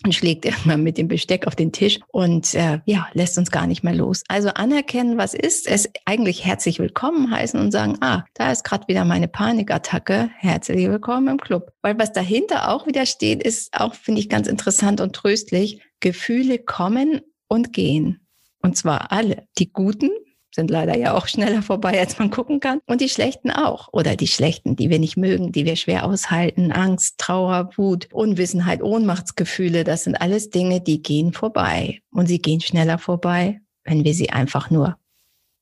und 0.03 0.13
schlägt 0.13 0.45
irgendwann 0.45 0.83
mit 0.83 0.97
dem 0.97 1.07
Besteck 1.07 1.47
auf 1.47 1.55
den 1.55 1.71
Tisch 1.71 1.99
und 2.07 2.53
äh, 2.53 2.79
ja, 2.85 3.07
lässt 3.13 3.37
uns 3.37 3.51
gar 3.51 3.67
nicht 3.67 3.83
mehr 3.83 3.93
los. 3.93 4.23
Also 4.27 4.49
anerkennen, 4.49 5.17
was 5.17 5.33
ist, 5.33 5.67
es 5.67 5.89
eigentlich 6.05 6.45
herzlich 6.45 6.79
willkommen 6.79 7.31
heißen 7.31 7.59
und 7.59 7.71
sagen, 7.71 7.97
ah, 8.01 8.23
da 8.33 8.51
ist 8.51 8.63
gerade 8.63 8.87
wieder 8.87 9.05
meine 9.05 9.27
Panikattacke, 9.27 10.29
herzlich 10.37 10.87
willkommen 10.87 11.27
im 11.27 11.37
Club. 11.37 11.73
Weil 11.81 11.97
was 11.99 12.13
dahinter 12.13 12.69
auch 12.69 12.87
wieder 12.87 13.05
steht, 13.05 13.43
ist 13.43 13.79
auch, 13.79 13.93
finde 13.93 14.21
ich, 14.21 14.29
ganz 14.29 14.47
interessant 14.47 15.01
und 15.01 15.13
tröstlich. 15.13 15.81
Gefühle 15.99 16.57
kommen 16.57 17.21
und 17.47 17.73
gehen. 17.73 18.25
Und 18.61 18.77
zwar 18.77 19.11
alle. 19.11 19.47
Die 19.57 19.71
guten, 19.71 20.09
sind 20.53 20.69
leider 20.69 20.97
ja 20.97 21.15
auch 21.15 21.27
schneller 21.27 21.61
vorbei, 21.61 21.99
als 21.99 22.19
man 22.19 22.29
gucken 22.29 22.59
kann. 22.59 22.81
Und 22.85 23.01
die 23.01 23.09
schlechten 23.09 23.51
auch. 23.51 23.89
Oder 23.91 24.15
die 24.15 24.27
schlechten, 24.27 24.75
die 24.75 24.89
wir 24.89 24.99
nicht 24.99 25.17
mögen, 25.17 25.51
die 25.51 25.65
wir 25.65 25.75
schwer 25.75 26.05
aushalten. 26.05 26.71
Angst, 26.71 27.17
Trauer, 27.17 27.71
Wut, 27.77 28.09
Unwissenheit, 28.11 28.81
Ohnmachtsgefühle. 28.81 29.83
Das 29.83 30.03
sind 30.03 30.15
alles 30.15 30.49
Dinge, 30.49 30.81
die 30.81 31.01
gehen 31.01 31.33
vorbei. 31.33 32.01
Und 32.11 32.27
sie 32.27 32.41
gehen 32.41 32.61
schneller 32.61 32.97
vorbei, 32.97 33.61
wenn 33.83 34.03
wir 34.03 34.13
sie 34.13 34.29
einfach 34.29 34.69
nur 34.69 34.97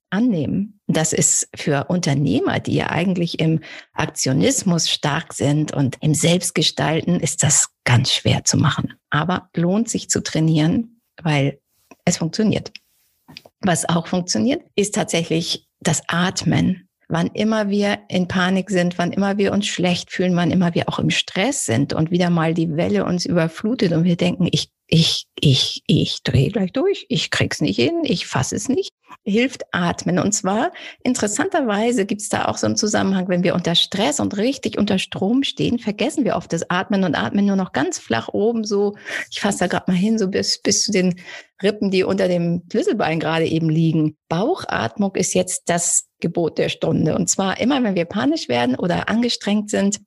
annehmen. 0.10 0.80
Das 0.88 1.14
ist 1.14 1.50
für 1.56 1.86
Unternehmer, 1.86 2.60
die 2.60 2.74
ja 2.74 2.90
eigentlich 2.90 3.40
im 3.40 3.60
Aktionismus 3.94 4.90
stark 4.90 5.34
sind 5.34 5.72
und 5.72 5.98
im 6.02 6.16
Selbstgestalten, 6.16 7.20
ist 7.20 7.44
das 7.44 7.70
ganz 7.84 8.12
schwer 8.12 8.44
zu 8.44 8.58
machen. 8.58 8.96
Aber 9.12 9.50
lohnt 9.56 9.90
sich 9.90 10.10
zu 10.10 10.24
trainieren, 10.24 11.02
weil 11.22 11.60
es 12.06 12.18
funktioniert. 12.18 12.72
Was 13.62 13.88
auch 13.88 14.08
funktioniert, 14.08 14.64
ist 14.76 14.96
tatsächlich 14.96 15.68
das 15.82 16.02
Atmen. 16.08 16.88
Wann 17.08 17.28
immer 17.28 17.70
wir 17.70 18.00
in 18.08 18.28
Panik 18.28 18.70
sind, 18.70 18.98
wann 18.98 19.12
immer 19.12 19.38
wir 19.38 19.52
uns 19.52 19.66
schlecht 19.66 20.12
fühlen, 20.12 20.36
wann 20.36 20.52
immer 20.52 20.76
wir 20.76 20.88
auch 20.88 21.00
im 21.00 21.10
Stress 21.10 21.66
sind 21.66 21.92
und 21.94 22.12
wieder 22.12 22.30
mal 22.30 22.54
die 22.54 22.76
Welle 22.76 23.04
uns 23.06 23.26
überflutet 23.26 23.92
und 23.94 24.04
wir 24.04 24.16
denken, 24.16 24.48
ich 24.52 24.70
ich, 24.90 25.28
ich, 25.40 25.84
ich 25.86 26.24
drehe 26.24 26.50
gleich 26.50 26.72
durch, 26.72 27.06
ich 27.10 27.30
krieg's 27.30 27.62
nicht 27.62 27.76
hin, 27.76 28.02
ich 28.04 28.26
fasse 28.26 28.56
es 28.56 28.70
nicht, 28.70 28.90
hilft 29.24 29.64
atmen. 29.72 30.20
Und 30.20 30.34
zwar 30.34 30.72
interessanterweise 31.04 32.06
gibt 32.06 32.22
es 32.22 32.30
da 32.30 32.46
auch 32.46 32.58
so 32.58 32.68
einen 32.68 32.76
Zusammenhang, 32.76 33.28
wenn 33.28 33.44
wir 33.44 33.56
unter 33.56 33.76
Stress 33.76 34.20
und 34.20 34.38
richtig 34.38 34.78
unter 34.78 35.00
Strom 35.00 35.44
stehen, 35.44 35.80
vergessen 35.80 36.26
wir 36.26 36.36
oft 36.36 36.52
das 36.52 36.70
Atmen 36.70 37.04
und 37.04 37.16
atmen 37.16 37.46
nur 37.46 37.56
noch 37.56 37.72
ganz 37.72 38.00
flach 38.00 38.30
oben, 38.30 38.64
so, 38.64 38.96
ich 39.30 39.40
fasse 39.42 39.60
da 39.60 39.68
gerade 39.68 39.92
mal 39.92 39.98
hin, 39.98 40.18
so 40.18 40.28
bis, 40.28 40.62
bis 40.62 40.84
zu 40.84 40.92
den 40.92 41.20
Rippen, 41.62 41.92
die 41.92 42.04
unter 42.04 42.28
dem 42.28 42.64
Schlüsselbein 42.72 43.20
gerade 43.20 43.46
eben 43.46 43.70
liegen. 43.70 44.18
Bauchatmung 44.30 45.16
ist 45.16 45.34
jetzt 45.34 45.64
das 45.68 46.08
Gebot 46.20 46.58
der 46.58 46.70
Stunde. 46.70 47.16
Und 47.16 47.30
zwar 47.30 47.60
immer, 47.60 47.84
wenn 47.84 47.96
wir 47.96 48.06
panisch 48.06 48.48
werden 48.48 48.76
oder 48.76 49.10
angestrengt 49.10 49.70
sind, 49.70 50.00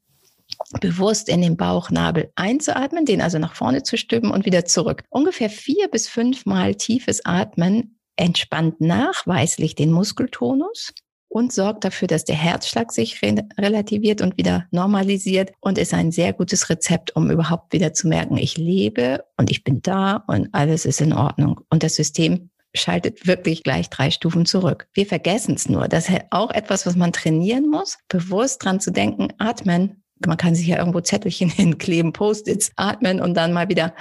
bewusst 0.81 1.29
in 1.29 1.43
den 1.43 1.57
Bauchnabel 1.57 2.31
einzuatmen, 2.35 3.05
den 3.05 3.21
also 3.21 3.38
nach 3.38 3.55
vorne 3.55 3.83
zu 3.83 3.97
stülpen 3.97 4.31
und 4.31 4.45
wieder 4.45 4.65
zurück. 4.65 5.03
Ungefähr 5.11 5.51
vier 5.51 5.88
bis 5.88 6.09
fünfmal 6.09 6.75
tiefes 6.75 7.25
Atmen 7.25 7.99
entspannt 8.16 8.81
nachweislich 8.81 9.75
den 9.75 9.92
Muskeltonus 9.92 10.92
und 11.29 11.53
sorgt 11.53 11.85
dafür, 11.85 12.09
dass 12.09 12.25
der 12.25 12.37
Herzschlag 12.37 12.92
sich 12.92 13.22
re 13.22 13.35
relativiert 13.59 14.20
und 14.20 14.37
wieder 14.37 14.66
normalisiert 14.70 15.53
und 15.61 15.79
ist 15.79 15.94
ein 15.94 16.12
sehr 16.12 16.33
gutes 16.35 16.68
Rezept, 16.68 17.16
um 17.16 17.31
überhaupt 17.31 17.72
wieder 17.72 17.94
zu 17.94 18.07
merken, 18.07 18.37
ich 18.37 18.59
lebe 18.59 19.25
und 19.38 19.51
ich 19.51 19.64
bin 19.64 19.81
da 19.81 20.25
und 20.27 20.48
alles 20.53 20.85
ist 20.85 21.01
in 21.01 21.14
Ordnung. 21.14 21.61
Und 21.70 21.83
das 21.83 21.94
System 21.94 22.51
schaltet 22.75 23.27
wirklich 23.27 23.62
gleich 23.62 23.88
drei 23.90 24.11
Stufen 24.11 24.46
zurück. 24.46 24.87
Wir 24.92 25.07
vergessen 25.07 25.55
es 25.55 25.68
nur. 25.68 25.88
Das 25.88 26.09
ist 26.09 26.20
auch 26.31 26.51
etwas, 26.51 26.87
was 26.87 26.96
man 26.96 27.12
trainieren 27.12 27.68
muss, 27.68 27.98
bewusst 28.09 28.64
dran 28.64 28.81
zu 28.81 28.90
denken, 28.90 29.29
atmen, 29.38 30.03
man 30.27 30.37
kann 30.37 30.55
sich 30.55 30.66
ja 30.66 30.79
irgendwo 30.79 31.01
Zettelchen 31.01 31.48
hinkleben, 31.51 32.12
Post-its, 32.12 32.72
atmen 32.77 33.20
und 33.20 33.35
dann 33.35 33.53
mal 33.53 33.68
wieder, 33.68 33.94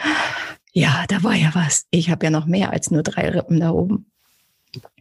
ja, 0.72 1.06
da 1.08 1.24
war 1.24 1.36
ja 1.36 1.52
was. 1.54 1.86
Ich 1.92 2.10
habe 2.10 2.26
ja 2.26 2.30
noch 2.30 2.46
mehr 2.46 2.72
als 2.72 2.92
nur 2.92 3.04
drei 3.04 3.30
Rippen 3.30 3.60
da 3.60 3.72
oben. 3.72 4.06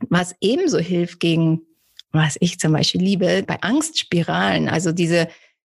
Was 0.08 0.34
ebenso 0.40 0.78
hilft 0.78 1.20
gegen, 1.20 1.62
was 2.12 2.36
ich 2.40 2.58
zum 2.58 2.72
Beispiel 2.72 3.00
liebe, 3.00 3.44
bei 3.46 3.60
Angstspiralen, 3.62 4.68
also 4.68 4.90
diese 4.90 5.28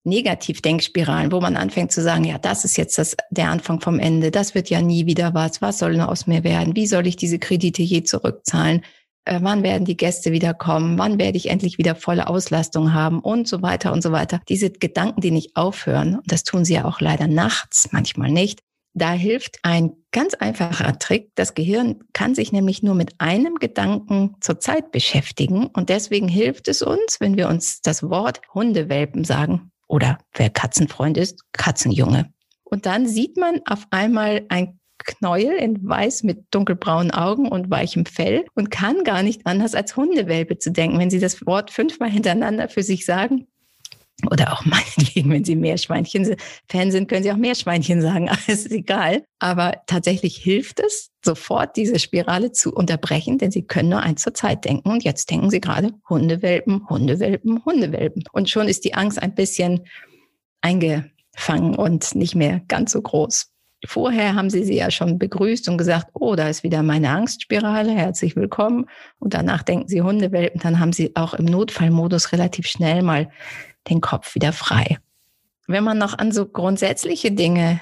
Negativdenkspiralen, 0.02 1.32
wo 1.32 1.40
man 1.40 1.56
anfängt 1.56 1.92
zu 1.92 2.02
sagen, 2.02 2.24
ja, 2.24 2.38
das 2.38 2.64
ist 2.64 2.76
jetzt 2.76 2.98
das, 2.98 3.16
der 3.30 3.50
Anfang 3.50 3.80
vom 3.80 3.98
Ende, 3.98 4.30
das 4.30 4.54
wird 4.54 4.68
ja 4.68 4.82
nie 4.82 5.06
wieder 5.06 5.32
was, 5.32 5.62
was 5.62 5.78
soll 5.78 5.96
nur 5.96 6.08
aus 6.08 6.26
mir 6.26 6.44
werden, 6.44 6.76
wie 6.76 6.86
soll 6.86 7.06
ich 7.06 7.16
diese 7.16 7.38
Kredite 7.38 7.82
je 7.82 8.02
zurückzahlen, 8.02 8.82
äh, 9.24 9.38
wann 9.42 9.62
werden 9.62 9.86
die 9.86 9.96
Gäste 9.96 10.32
wieder 10.32 10.52
kommen, 10.52 10.98
wann 10.98 11.18
werde 11.18 11.38
ich 11.38 11.48
endlich 11.48 11.78
wieder 11.78 11.94
volle 11.94 12.26
Auslastung 12.26 12.92
haben 12.92 13.20
und 13.20 13.48
so 13.48 13.62
weiter 13.62 13.92
und 13.92 14.02
so 14.02 14.12
weiter. 14.12 14.40
Diese 14.48 14.70
Gedanken, 14.70 15.22
die 15.22 15.30
nicht 15.30 15.56
aufhören, 15.56 16.16
und 16.16 16.30
das 16.30 16.42
tun 16.44 16.64
sie 16.64 16.74
ja 16.74 16.84
auch 16.84 17.00
leider 17.00 17.26
nachts, 17.26 17.88
manchmal 17.92 18.30
nicht, 18.30 18.60
da 18.94 19.12
hilft 19.12 19.58
ein 19.62 19.92
ganz 20.12 20.34
einfacher 20.34 20.98
Trick. 20.98 21.32
Das 21.34 21.54
Gehirn 21.54 22.04
kann 22.12 22.34
sich 22.34 22.52
nämlich 22.52 22.82
nur 22.82 22.94
mit 22.94 23.14
einem 23.18 23.56
Gedanken 23.56 24.36
zur 24.40 24.60
Zeit 24.60 24.92
beschäftigen. 24.92 25.66
Und 25.66 25.88
deswegen 25.88 26.28
hilft 26.28 26.68
es 26.68 26.80
uns, 26.80 27.18
wenn 27.18 27.36
wir 27.36 27.48
uns 27.48 27.80
das 27.82 28.04
Wort 28.04 28.40
Hundewelpen 28.54 29.24
sagen 29.24 29.72
oder 29.88 30.18
wer 30.34 30.48
Katzenfreund 30.48 31.18
ist, 31.18 31.42
Katzenjunge. 31.52 32.32
Und 32.62 32.86
dann 32.86 33.06
sieht 33.06 33.36
man 33.36 33.60
auf 33.66 33.86
einmal 33.90 34.46
ein 34.48 34.78
Knäuel 34.98 35.56
in 35.56 35.86
weiß 35.86 36.22
mit 36.22 36.46
dunkelbraunen 36.52 37.10
Augen 37.10 37.48
und 37.48 37.70
weichem 37.70 38.06
Fell 38.06 38.44
und 38.54 38.70
kann 38.70 39.04
gar 39.04 39.22
nicht 39.22 39.46
anders 39.46 39.74
als 39.74 39.96
Hundewelpe 39.96 40.58
zu 40.58 40.70
denken. 40.70 40.98
Wenn 40.98 41.10
Sie 41.10 41.18
das 41.18 41.44
Wort 41.46 41.70
fünfmal 41.70 42.10
hintereinander 42.10 42.68
für 42.68 42.82
sich 42.82 43.04
sagen, 43.04 43.46
oder 44.30 44.52
auch 44.52 44.64
meinetwegen, 44.64 45.30
wenn 45.30 45.44
Sie 45.44 45.56
Meerschweinchen-Fan 45.56 46.90
sind, 46.90 47.08
können 47.08 47.22
Sie 47.22 47.32
auch 47.32 47.36
Meerschweinchen 47.36 48.00
sagen. 48.00 48.28
Alles 48.46 48.66
ist 48.66 48.72
egal. 48.72 49.24
Aber 49.38 49.82
tatsächlich 49.86 50.36
hilft 50.36 50.80
es, 50.80 51.10
sofort 51.24 51.76
diese 51.76 51.98
Spirale 51.98 52.52
zu 52.52 52.72
unterbrechen, 52.72 53.38
denn 53.38 53.50
Sie 53.50 53.62
können 53.62 53.90
nur 53.90 54.00
eins 54.00 54.22
zur 54.22 54.34
Zeit 54.34 54.64
denken. 54.64 54.90
Und 54.90 55.04
jetzt 55.04 55.30
denken 55.30 55.50
Sie 55.50 55.60
gerade 55.60 55.90
Hundewelpen, 56.08 56.88
Hundewelpen, 56.88 57.64
Hundewelpen. 57.64 58.24
Und 58.32 58.48
schon 58.48 58.68
ist 58.68 58.84
die 58.84 58.94
Angst 58.94 59.20
ein 59.20 59.34
bisschen 59.34 59.80
eingefangen 60.60 61.74
und 61.74 62.14
nicht 62.14 62.34
mehr 62.34 62.60
ganz 62.68 62.92
so 62.92 63.02
groß. 63.02 63.50
vorher 63.86 64.34
haben 64.34 64.48
sie 64.48 64.64
sie 64.64 64.76
ja 64.76 64.90
schon 64.90 65.18
begrüßt 65.18 65.68
und 65.68 65.76
gesagt, 65.76 66.08
oh, 66.14 66.36
da 66.36 66.48
ist 66.48 66.62
wieder 66.62 66.82
meine 66.82 67.10
Angstspirale, 67.10 67.92
herzlich 67.92 68.34
willkommen. 68.34 68.86
Und 69.18 69.34
danach 69.34 69.62
denken 69.62 69.88
sie 69.88 70.00
Hundewelpen, 70.00 70.62
dann 70.62 70.80
haben 70.80 70.94
sie 70.94 71.14
auch 71.16 71.34
im 71.34 71.44
Notfallmodus 71.44 72.32
relativ 72.32 72.66
schnell 72.66 73.02
mal 73.02 73.28
den 73.88 74.00
Kopf 74.00 74.34
wieder 74.34 74.52
frei. 74.52 74.98
Wenn 75.66 75.84
man 75.84 75.98
noch 75.98 76.18
an 76.18 76.32
so 76.32 76.46
grundsätzliche 76.46 77.32
Dinge 77.32 77.80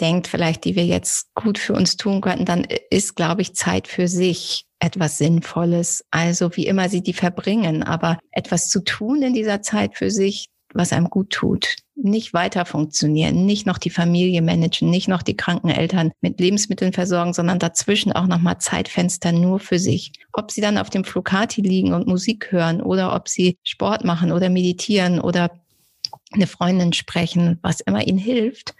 denkt, 0.00 0.26
vielleicht, 0.26 0.64
die 0.64 0.76
wir 0.76 0.86
jetzt 0.86 1.34
gut 1.34 1.58
für 1.58 1.74
uns 1.74 1.96
tun 1.96 2.20
könnten, 2.20 2.44
dann 2.44 2.66
ist, 2.90 3.14
glaube 3.14 3.42
ich, 3.42 3.54
Zeit 3.54 3.86
für 3.86 4.08
sich 4.08 4.66
etwas 4.78 5.18
Sinnvolles. 5.18 6.04
Also 6.10 6.56
wie 6.56 6.66
immer 6.66 6.88
sie 6.88 7.02
die 7.02 7.12
verbringen, 7.12 7.82
aber 7.82 8.18
etwas 8.30 8.68
zu 8.68 8.82
tun 8.82 9.22
in 9.22 9.34
dieser 9.34 9.62
Zeit 9.62 9.96
für 9.96 10.10
sich, 10.10 10.46
was 10.74 10.92
einem 10.92 11.08
gut 11.10 11.30
tut. 11.30 11.76
Nicht 11.94 12.32
weiter 12.32 12.64
funktionieren, 12.64 13.44
nicht 13.44 13.66
noch 13.66 13.76
die 13.76 13.90
Familie 13.90 14.40
managen, 14.40 14.88
nicht 14.88 15.08
noch 15.08 15.22
die 15.22 15.36
kranken 15.36 15.68
Eltern 15.68 16.10
mit 16.22 16.40
Lebensmitteln 16.40 16.92
versorgen, 16.92 17.34
sondern 17.34 17.58
dazwischen 17.58 18.12
auch 18.12 18.26
nochmal 18.26 18.58
Zeitfenster 18.58 19.30
nur 19.32 19.60
für 19.60 19.78
sich. 19.78 20.12
Ob 20.32 20.50
sie 20.50 20.62
dann 20.62 20.78
auf 20.78 20.88
dem 20.88 21.04
Flocati 21.04 21.60
liegen 21.60 21.92
und 21.92 22.06
Musik 22.06 22.50
hören 22.50 22.80
oder 22.80 23.14
ob 23.14 23.28
sie 23.28 23.58
Sport 23.62 24.04
machen 24.04 24.32
oder 24.32 24.48
meditieren 24.48 25.20
oder 25.20 25.50
eine 26.32 26.46
Freundin 26.46 26.94
sprechen, 26.94 27.58
was 27.62 27.80
immer 27.80 28.06
ihnen 28.06 28.18
hilft, 28.18 28.74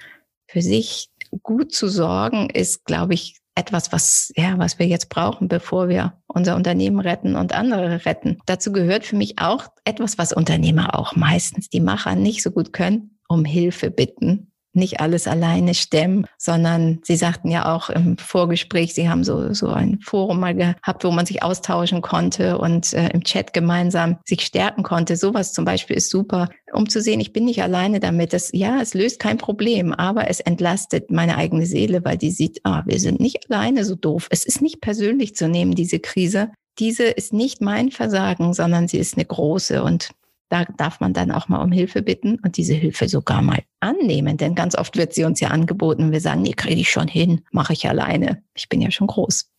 für 0.46 0.62
sich 0.62 1.10
gut 1.42 1.72
zu 1.72 1.88
sorgen, 1.88 2.48
ist, 2.50 2.84
glaube 2.84 3.14
ich, 3.14 3.41
etwas, 3.54 3.92
was, 3.92 4.32
ja, 4.36 4.58
was 4.58 4.78
wir 4.78 4.86
jetzt 4.86 5.08
brauchen, 5.08 5.48
bevor 5.48 5.88
wir 5.88 6.14
unser 6.26 6.56
Unternehmen 6.56 7.00
retten 7.00 7.36
und 7.36 7.52
andere 7.52 8.04
retten. 8.06 8.38
Dazu 8.46 8.72
gehört 8.72 9.04
für 9.04 9.16
mich 9.16 9.38
auch 9.38 9.66
etwas, 9.84 10.18
was 10.18 10.32
Unternehmer 10.32 10.98
auch 10.98 11.16
meistens, 11.16 11.68
die 11.68 11.80
Macher 11.80 12.14
nicht 12.14 12.42
so 12.42 12.50
gut 12.50 12.72
können, 12.72 13.18
um 13.28 13.44
Hilfe 13.44 13.90
bitten 13.90 14.51
nicht 14.74 15.00
alles 15.00 15.26
alleine 15.26 15.74
stemmen, 15.74 16.26
sondern 16.38 17.00
Sie 17.04 17.16
sagten 17.16 17.50
ja 17.50 17.74
auch 17.74 17.90
im 17.90 18.16
Vorgespräch, 18.18 18.94
Sie 18.94 19.08
haben 19.08 19.24
so, 19.24 19.52
so 19.52 19.68
ein 19.68 19.98
Forum 20.00 20.40
mal 20.40 20.54
gehabt, 20.54 21.04
wo 21.04 21.10
man 21.10 21.26
sich 21.26 21.42
austauschen 21.42 22.02
konnte 22.02 22.58
und 22.58 22.92
äh, 22.92 23.08
im 23.10 23.24
Chat 23.24 23.52
gemeinsam 23.52 24.18
sich 24.24 24.42
stärken 24.42 24.82
konnte. 24.82 25.16
Sowas 25.16 25.52
zum 25.52 25.64
Beispiel 25.64 25.96
ist 25.96 26.10
super, 26.10 26.48
um 26.72 26.88
zu 26.88 27.00
sehen, 27.00 27.20
ich 27.20 27.32
bin 27.32 27.44
nicht 27.44 27.62
alleine 27.62 28.00
damit. 28.00 28.32
Das, 28.32 28.50
ja, 28.52 28.80
es 28.80 28.94
löst 28.94 29.18
kein 29.18 29.38
Problem, 29.38 29.92
aber 29.92 30.28
es 30.28 30.40
entlastet 30.40 31.10
meine 31.10 31.36
eigene 31.36 31.66
Seele, 31.66 32.04
weil 32.04 32.16
die 32.16 32.30
sieht, 32.30 32.60
ah, 32.64 32.82
wir 32.86 32.98
sind 32.98 33.20
nicht 33.20 33.50
alleine 33.50 33.84
so 33.84 33.94
doof. 33.94 34.28
Es 34.30 34.44
ist 34.44 34.62
nicht 34.62 34.80
persönlich 34.80 35.34
zu 35.36 35.48
nehmen, 35.48 35.74
diese 35.74 35.98
Krise. 35.98 36.50
Diese 36.78 37.04
ist 37.04 37.32
nicht 37.32 37.60
mein 37.60 37.90
Versagen, 37.90 38.54
sondern 38.54 38.88
sie 38.88 38.98
ist 38.98 39.16
eine 39.16 39.26
große 39.26 39.82
und 39.82 40.10
da 40.52 40.66
darf 40.76 41.00
man 41.00 41.14
dann 41.14 41.30
auch 41.30 41.48
mal 41.48 41.62
um 41.62 41.72
Hilfe 41.72 42.02
bitten 42.02 42.38
und 42.44 42.58
diese 42.58 42.74
Hilfe 42.74 43.08
sogar 43.08 43.40
mal 43.40 43.62
annehmen, 43.80 44.36
denn 44.36 44.54
ganz 44.54 44.74
oft 44.76 44.98
wird 44.98 45.14
sie 45.14 45.24
uns 45.24 45.40
ja 45.40 45.48
angeboten 45.48 46.04
und 46.04 46.12
wir 46.12 46.20
sagen, 46.20 46.42
nee, 46.42 46.52
kriege 46.52 46.80
ich 46.80 46.90
schon 46.90 47.08
hin, 47.08 47.40
mache 47.52 47.72
ich 47.72 47.88
alleine. 47.88 48.42
Ich 48.54 48.68
bin 48.68 48.82
ja 48.82 48.90
schon 48.90 49.06
groß. 49.06 49.50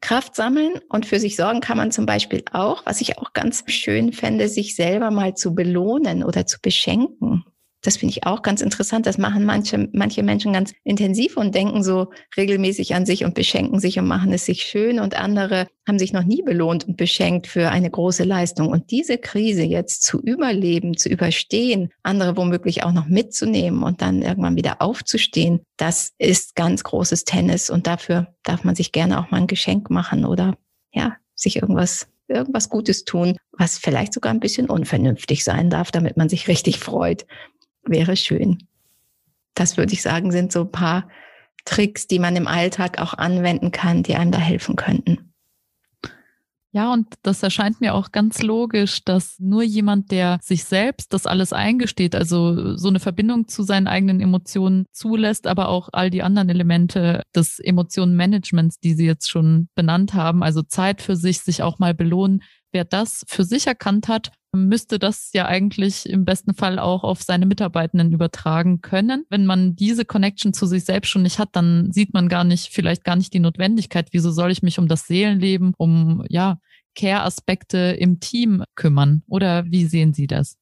Kraft 0.00 0.34
sammeln 0.34 0.72
und 0.88 1.06
für 1.06 1.20
sich 1.20 1.36
sorgen 1.36 1.60
kann 1.60 1.76
man 1.76 1.92
zum 1.92 2.06
Beispiel 2.06 2.42
auch, 2.52 2.84
was 2.84 3.00
ich 3.00 3.18
auch 3.18 3.32
ganz 3.32 3.62
schön 3.68 4.12
fände, 4.12 4.48
sich 4.48 4.74
selber 4.74 5.12
mal 5.12 5.36
zu 5.36 5.54
belohnen 5.54 6.24
oder 6.24 6.46
zu 6.46 6.60
beschenken. 6.60 7.44
Das 7.82 7.96
finde 7.96 8.12
ich 8.12 8.24
auch 8.24 8.42
ganz 8.42 8.60
interessant. 8.60 9.06
Das 9.06 9.18
machen 9.18 9.44
manche, 9.44 9.88
manche 9.92 10.22
Menschen 10.22 10.52
ganz 10.52 10.72
intensiv 10.84 11.36
und 11.36 11.52
denken 11.52 11.82
so 11.82 12.10
regelmäßig 12.36 12.94
an 12.94 13.04
sich 13.04 13.24
und 13.24 13.34
beschenken 13.34 13.80
sich 13.80 13.98
und 13.98 14.06
machen 14.06 14.32
es 14.32 14.46
sich 14.46 14.62
schön. 14.62 15.00
Und 15.00 15.16
andere 15.16 15.66
haben 15.86 15.98
sich 15.98 16.12
noch 16.12 16.22
nie 16.22 16.42
belohnt 16.42 16.86
und 16.86 16.96
beschenkt 16.96 17.48
für 17.48 17.70
eine 17.70 17.90
große 17.90 18.22
Leistung. 18.22 18.68
Und 18.68 18.92
diese 18.92 19.18
Krise 19.18 19.62
jetzt 19.62 20.04
zu 20.04 20.20
überleben, 20.20 20.96
zu 20.96 21.08
überstehen, 21.08 21.90
andere 22.04 22.36
womöglich 22.36 22.84
auch 22.84 22.92
noch 22.92 23.08
mitzunehmen 23.08 23.82
und 23.82 24.00
dann 24.00 24.22
irgendwann 24.22 24.56
wieder 24.56 24.80
aufzustehen, 24.80 25.62
das 25.76 26.12
ist 26.18 26.54
ganz 26.54 26.84
großes 26.84 27.24
Tennis. 27.24 27.68
Und 27.68 27.88
dafür 27.88 28.28
darf 28.44 28.62
man 28.62 28.76
sich 28.76 28.92
gerne 28.92 29.18
auch 29.18 29.32
mal 29.32 29.38
ein 29.38 29.48
Geschenk 29.48 29.90
machen 29.90 30.24
oder 30.24 30.56
ja, 30.92 31.16
sich 31.34 31.56
irgendwas 31.56 32.06
irgendwas 32.28 32.70
Gutes 32.70 33.04
tun, 33.04 33.36
was 33.58 33.76
vielleicht 33.76 34.14
sogar 34.14 34.32
ein 34.32 34.40
bisschen 34.40 34.70
unvernünftig 34.70 35.44
sein 35.44 35.68
darf, 35.68 35.90
damit 35.90 36.16
man 36.16 36.30
sich 36.30 36.48
richtig 36.48 36.78
freut 36.78 37.26
wäre 37.84 38.16
schön. 38.16 38.58
Das 39.54 39.76
würde 39.76 39.92
ich 39.92 40.02
sagen, 40.02 40.32
sind 40.32 40.52
so 40.52 40.62
ein 40.62 40.72
paar 40.72 41.08
Tricks, 41.64 42.06
die 42.06 42.18
man 42.18 42.36
im 42.36 42.46
Alltag 42.46 42.98
auch 42.98 43.14
anwenden 43.14 43.70
kann, 43.70 44.02
die 44.02 44.16
einem 44.16 44.32
da 44.32 44.38
helfen 44.38 44.76
könnten. 44.76 45.32
Ja, 46.74 46.90
und 46.90 47.06
das 47.22 47.42
erscheint 47.42 47.82
mir 47.82 47.94
auch 47.94 48.12
ganz 48.12 48.40
logisch, 48.40 49.04
dass 49.04 49.38
nur 49.38 49.62
jemand, 49.62 50.10
der 50.10 50.38
sich 50.42 50.64
selbst 50.64 51.12
das 51.12 51.26
alles 51.26 51.52
eingesteht, 51.52 52.14
also 52.14 52.78
so 52.78 52.88
eine 52.88 52.98
Verbindung 52.98 53.46
zu 53.46 53.62
seinen 53.62 53.86
eigenen 53.86 54.22
Emotionen 54.22 54.86
zulässt, 54.90 55.46
aber 55.46 55.68
auch 55.68 55.90
all 55.92 56.08
die 56.08 56.22
anderen 56.22 56.48
Elemente 56.48 57.24
des 57.36 57.58
Emotionenmanagements, 57.58 58.80
die 58.80 58.94
Sie 58.94 59.04
jetzt 59.04 59.28
schon 59.28 59.68
benannt 59.74 60.14
haben, 60.14 60.42
also 60.42 60.62
Zeit 60.62 61.02
für 61.02 61.14
sich, 61.14 61.40
sich 61.40 61.62
auch 61.62 61.78
mal 61.78 61.92
belohnen, 61.92 62.42
wer 62.72 62.86
das 62.86 63.22
für 63.28 63.44
sich 63.44 63.66
erkannt 63.66 64.08
hat, 64.08 64.32
müsste 64.52 64.98
das 64.98 65.30
ja 65.32 65.46
eigentlich 65.46 66.08
im 66.08 66.24
besten 66.24 66.54
Fall 66.54 66.78
auch 66.78 67.04
auf 67.04 67.22
seine 67.22 67.46
Mitarbeitenden 67.46 68.12
übertragen 68.12 68.80
können. 68.80 69.24
Wenn 69.30 69.46
man 69.46 69.74
diese 69.76 70.04
Connection 70.04 70.52
zu 70.52 70.66
sich 70.66 70.84
selbst 70.84 71.08
schon 71.08 71.22
nicht 71.22 71.38
hat, 71.38 71.50
dann 71.52 71.90
sieht 71.92 72.12
man 72.12 72.28
gar 72.28 72.44
nicht, 72.44 72.72
vielleicht 72.72 73.04
gar 73.04 73.16
nicht 73.16 73.32
die 73.32 73.40
Notwendigkeit, 73.40 74.08
wieso 74.12 74.30
soll 74.30 74.50
ich 74.50 74.62
mich 74.62 74.78
um 74.78 74.88
das 74.88 75.06
Seelenleben, 75.06 75.74
um 75.78 76.24
ja, 76.28 76.58
Care-Aspekte 76.94 77.96
im 77.98 78.20
Team 78.20 78.64
kümmern? 78.74 79.22
Oder 79.26 79.64
wie 79.66 79.86
sehen 79.86 80.12
Sie 80.12 80.26
das? 80.26 80.56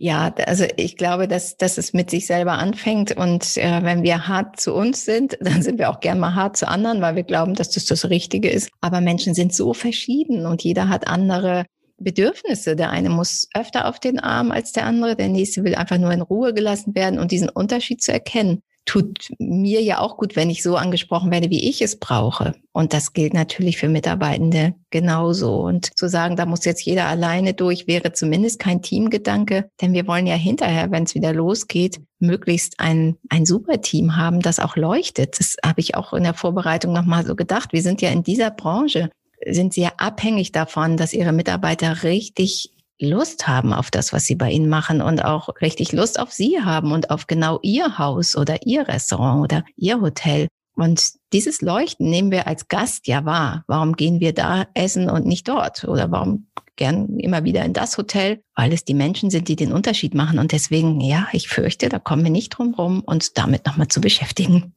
Ja, 0.00 0.32
also 0.46 0.64
ich 0.76 0.96
glaube, 0.96 1.26
dass, 1.26 1.56
dass 1.56 1.76
es 1.76 1.92
mit 1.92 2.08
sich 2.08 2.26
selber 2.26 2.52
anfängt 2.52 3.16
und 3.16 3.56
äh, 3.56 3.82
wenn 3.82 4.04
wir 4.04 4.28
hart 4.28 4.60
zu 4.60 4.72
uns 4.72 5.04
sind, 5.04 5.36
dann 5.40 5.62
sind 5.62 5.78
wir 5.78 5.90
auch 5.90 5.98
gern 5.98 6.20
mal 6.20 6.36
hart 6.36 6.56
zu 6.56 6.68
anderen, 6.68 7.00
weil 7.00 7.16
wir 7.16 7.24
glauben, 7.24 7.54
dass 7.54 7.70
das 7.70 7.84
das 7.86 8.08
Richtige 8.08 8.48
ist. 8.48 8.70
Aber 8.80 9.00
Menschen 9.00 9.34
sind 9.34 9.52
so 9.52 9.74
verschieden 9.74 10.46
und 10.46 10.62
jeder 10.62 10.88
hat 10.88 11.08
andere 11.08 11.64
Bedürfnisse. 11.98 12.76
Der 12.76 12.90
eine 12.90 13.10
muss 13.10 13.48
öfter 13.54 13.88
auf 13.88 14.00
den 14.00 14.18
Arm 14.18 14.50
als 14.50 14.72
der 14.72 14.86
andere, 14.86 15.16
der 15.16 15.28
nächste 15.28 15.64
will 15.64 15.74
einfach 15.74 15.98
nur 15.98 16.12
in 16.12 16.22
Ruhe 16.22 16.54
gelassen 16.54 16.94
werden 16.94 17.18
und 17.18 17.32
diesen 17.32 17.48
Unterschied 17.48 18.02
zu 18.02 18.12
erkennen, 18.12 18.62
tut 18.88 19.28
mir 19.38 19.82
ja 19.82 20.00
auch 20.00 20.16
gut, 20.16 20.34
wenn 20.34 20.48
ich 20.48 20.62
so 20.62 20.76
angesprochen 20.76 21.30
werde, 21.30 21.50
wie 21.50 21.68
ich 21.68 21.82
es 21.82 21.98
brauche. 21.98 22.54
Und 22.72 22.94
das 22.94 23.12
gilt 23.12 23.34
natürlich 23.34 23.76
für 23.76 23.88
Mitarbeitende 23.88 24.74
genauso. 24.90 25.56
Und 25.56 25.96
zu 25.96 26.08
sagen, 26.08 26.36
da 26.36 26.46
muss 26.46 26.64
jetzt 26.64 26.82
jeder 26.84 27.06
alleine 27.06 27.52
durch, 27.52 27.86
wäre 27.86 28.12
zumindest 28.12 28.58
kein 28.58 28.80
Teamgedanke, 28.80 29.70
denn 29.82 29.92
wir 29.92 30.06
wollen 30.06 30.26
ja 30.26 30.36
hinterher, 30.36 30.90
wenn 30.90 31.04
es 31.04 31.14
wieder 31.14 31.34
losgeht, 31.34 32.00
möglichst 32.18 32.80
ein, 32.80 33.16
ein 33.28 33.44
super 33.44 33.82
Team 33.82 34.16
haben, 34.16 34.40
das 34.40 34.58
auch 34.58 34.76
leuchtet. 34.76 35.38
Das 35.38 35.56
habe 35.62 35.80
ich 35.80 35.94
auch 35.94 36.14
in 36.14 36.22
der 36.22 36.34
Vorbereitung 36.34 36.94
nochmal 36.94 37.26
so 37.26 37.36
gedacht. 37.36 37.74
Wir 37.74 37.82
sind 37.82 38.00
ja 38.00 38.08
in 38.08 38.22
dieser 38.22 38.50
Branche 38.50 39.10
sind 39.46 39.74
sie 39.74 39.82
ja 39.82 39.92
abhängig 39.98 40.52
davon, 40.52 40.96
dass 40.96 41.12
ihre 41.12 41.32
Mitarbeiter 41.32 42.02
richtig 42.02 42.72
Lust 43.00 43.46
haben 43.46 43.72
auf 43.72 43.90
das, 43.90 44.12
was 44.12 44.24
sie 44.24 44.34
bei 44.34 44.50
ihnen 44.50 44.68
machen 44.68 45.00
und 45.00 45.24
auch 45.24 45.48
richtig 45.60 45.92
Lust 45.92 46.18
auf 46.18 46.32
sie 46.32 46.60
haben 46.62 46.92
und 46.92 47.10
auf 47.10 47.26
genau 47.26 47.60
ihr 47.62 47.98
Haus 47.98 48.36
oder 48.36 48.66
ihr 48.66 48.88
Restaurant 48.88 49.44
oder 49.44 49.64
ihr 49.76 50.00
Hotel. 50.00 50.48
Und 50.74 51.10
dieses 51.32 51.60
Leuchten 51.60 52.08
nehmen 52.08 52.30
wir 52.30 52.46
als 52.46 52.68
Gast 52.68 53.06
ja 53.06 53.24
wahr. 53.24 53.64
Warum 53.66 53.94
gehen 53.94 54.20
wir 54.20 54.32
da 54.32 54.66
essen 54.74 55.10
und 55.10 55.26
nicht 55.26 55.48
dort? 55.48 55.84
Oder 55.84 56.10
warum 56.10 56.46
gern 56.76 57.18
immer 57.18 57.44
wieder 57.44 57.64
in 57.64 57.72
das 57.72 57.98
Hotel? 57.98 58.40
Weil 58.54 58.72
es 58.72 58.84
die 58.84 58.94
Menschen 58.94 59.30
sind, 59.30 59.48
die 59.48 59.56
den 59.56 59.72
Unterschied 59.72 60.14
machen. 60.14 60.38
Und 60.38 60.52
deswegen, 60.52 61.00
ja, 61.00 61.26
ich 61.32 61.48
fürchte, 61.48 61.88
da 61.88 61.98
kommen 61.98 62.22
wir 62.22 62.30
nicht 62.30 62.50
drum 62.50 62.74
rum, 62.74 63.00
uns 63.00 63.32
damit 63.32 63.66
nochmal 63.66 63.88
zu 63.88 64.00
beschäftigen. 64.00 64.74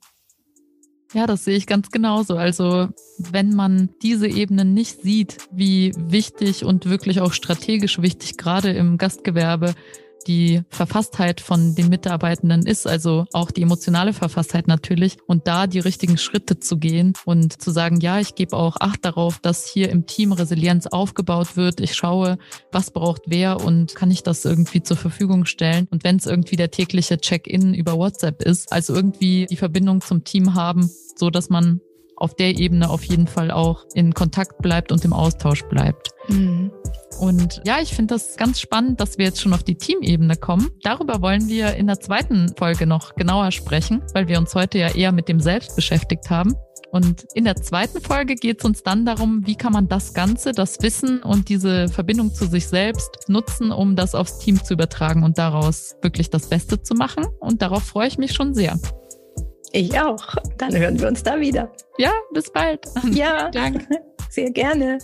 Ja, 1.14 1.28
das 1.28 1.44
sehe 1.44 1.58
ich 1.58 1.68
ganz 1.68 1.92
genauso. 1.92 2.38
Also 2.38 2.88
wenn 3.18 3.54
man 3.54 3.90
diese 4.02 4.28
Ebenen 4.28 4.74
nicht 4.74 5.02
sieht, 5.02 5.38
wie 5.52 5.92
wichtig 5.98 6.64
und 6.64 6.90
wirklich 6.90 7.20
auch 7.20 7.34
strategisch 7.34 8.02
wichtig 8.02 8.38
gerade 8.38 8.72
im 8.72 8.98
Gastgewerbe 8.98 9.76
die 10.24 10.62
Verfasstheit 10.70 11.42
von 11.42 11.76
den 11.76 11.90
Mitarbeitenden 11.90 12.66
ist, 12.66 12.88
also 12.88 13.26
auch 13.34 13.52
die 13.52 13.62
emotionale 13.62 14.14
Verfasstheit 14.14 14.68
natürlich 14.68 15.18
und 15.28 15.48
da 15.48 15.68
die 15.68 15.80
richtigen 15.80 16.18
Schritte 16.18 16.60
zu 16.60 16.78
gehen 16.78 17.14
und 17.26 17.62
zu 17.62 17.72
sagen, 17.72 18.00
ja, 18.00 18.20
ich 18.20 18.36
gebe 18.36 18.56
auch 18.56 18.78
Acht 18.80 19.06
darauf, 19.06 19.40
dass 19.40 19.68
hier 19.68 19.90
im 19.90 20.06
Team 20.06 20.32
Resilienz 20.32 20.88
aufgebaut 20.88 21.58
wird. 21.58 21.80
Ich 21.80 21.96
schaue, 21.96 22.38
was 22.72 22.92
braucht 22.92 23.24
wer 23.28 23.62
und 23.62 23.96
kann 23.96 24.12
ich 24.12 24.24
das 24.24 24.46
irgendwie 24.46 24.82
zur 24.82 24.98
Verfügung 24.98 25.46
stellen. 25.46 25.88
Und 25.92 26.04
wenn 26.04 26.18
es 26.18 26.26
irgendwie 26.26 26.56
der 26.56 26.72
tägliche 26.72 27.18
Check-in 27.18 27.74
über 27.74 27.98
WhatsApp 27.98 28.42
ist, 28.42 28.72
also 28.72 28.94
irgendwie 28.94 29.46
die 29.50 29.58
Verbindung 29.58 30.02
zum 30.02 30.24
Team 30.24 30.56
haben, 30.56 30.90
so 31.16 31.30
dass 31.30 31.50
man 31.50 31.82
auf 32.22 32.36
der 32.36 32.58
Ebene 32.58 32.90
auf 32.90 33.04
jeden 33.04 33.28
Fall 33.28 33.52
auch 33.52 33.86
in 33.94 34.14
Kontakt 34.14 34.60
bleibt 34.60 34.92
und 34.92 35.04
im 35.04 35.14
Austausch 35.14 35.64
bleibt. 35.64 36.12
Mhm. 36.28 36.72
Und 37.20 37.62
ja, 37.66 37.80
ich 37.82 37.94
finde 37.94 38.16
das 38.16 38.38
ganz 38.38 38.60
spannend, 38.60 39.00
dass 39.00 39.18
wir 39.18 39.26
jetzt 39.26 39.42
schon 39.42 39.54
auf 39.54 39.64
die 39.64 39.76
Teamebene 39.76 40.36
kommen. 40.36 40.72
Darüber 40.84 41.22
wollen 41.22 41.48
wir 41.48 41.76
in 41.76 41.88
der 41.88 42.00
zweiten 42.00 42.54
Folge 42.58 42.88
noch 42.88 43.16
genauer 43.16 43.52
sprechen, 43.52 44.02
weil 44.14 44.28
wir 44.28 44.40
uns 44.40 44.56
heute 44.56 44.80
ja 44.80 44.90
eher 44.90 45.12
mit 45.12 45.28
dem 45.28 45.40
Selbst 45.40 45.76
beschäftigt 45.76 46.30
haben. 46.30 46.56
Und 46.92 47.26
in 47.34 47.46
der 47.46 47.56
zweiten 47.56 48.02
Folge 48.02 48.36
geht 48.36 48.60
es 48.60 48.66
uns 48.66 48.84
dann 48.84 49.06
darum, 49.06 49.44
wie 49.46 49.56
kann 49.56 49.72
man 49.72 49.88
das 49.88 50.14
Ganze, 50.14 50.52
das 50.52 50.82
Wissen 50.82 51.24
und 51.24 51.48
diese 51.48 51.88
Verbindung 51.88 52.34
zu 52.34 52.46
sich 52.46 52.68
selbst 52.68 53.30
nutzen, 53.30 53.72
um 53.72 53.96
das 53.96 54.14
aufs 54.14 54.40
Team 54.40 54.62
zu 54.62 54.74
übertragen 54.74 55.24
und 55.24 55.38
daraus 55.38 55.96
wirklich 56.02 56.30
das 56.30 56.50
Beste 56.50 56.82
zu 56.82 56.94
machen. 56.94 57.26
Und 57.40 57.62
darauf 57.62 57.84
freue 57.84 58.08
ich 58.08 58.18
mich 58.18 58.34
schon 58.34 58.54
sehr. 58.54 58.78
Ich 59.72 60.00
auch. 60.00 60.36
Dann 60.58 60.76
hören 60.76 61.00
wir 61.00 61.08
uns 61.08 61.24
da 61.24 61.40
wieder. 61.40 61.72
Ja, 61.98 62.12
bis 62.34 62.52
bald. 62.52 62.82
Ja, 63.12 63.50
Danke. 63.54 64.02
Sehr 64.30 64.52
gerne. 64.52 64.98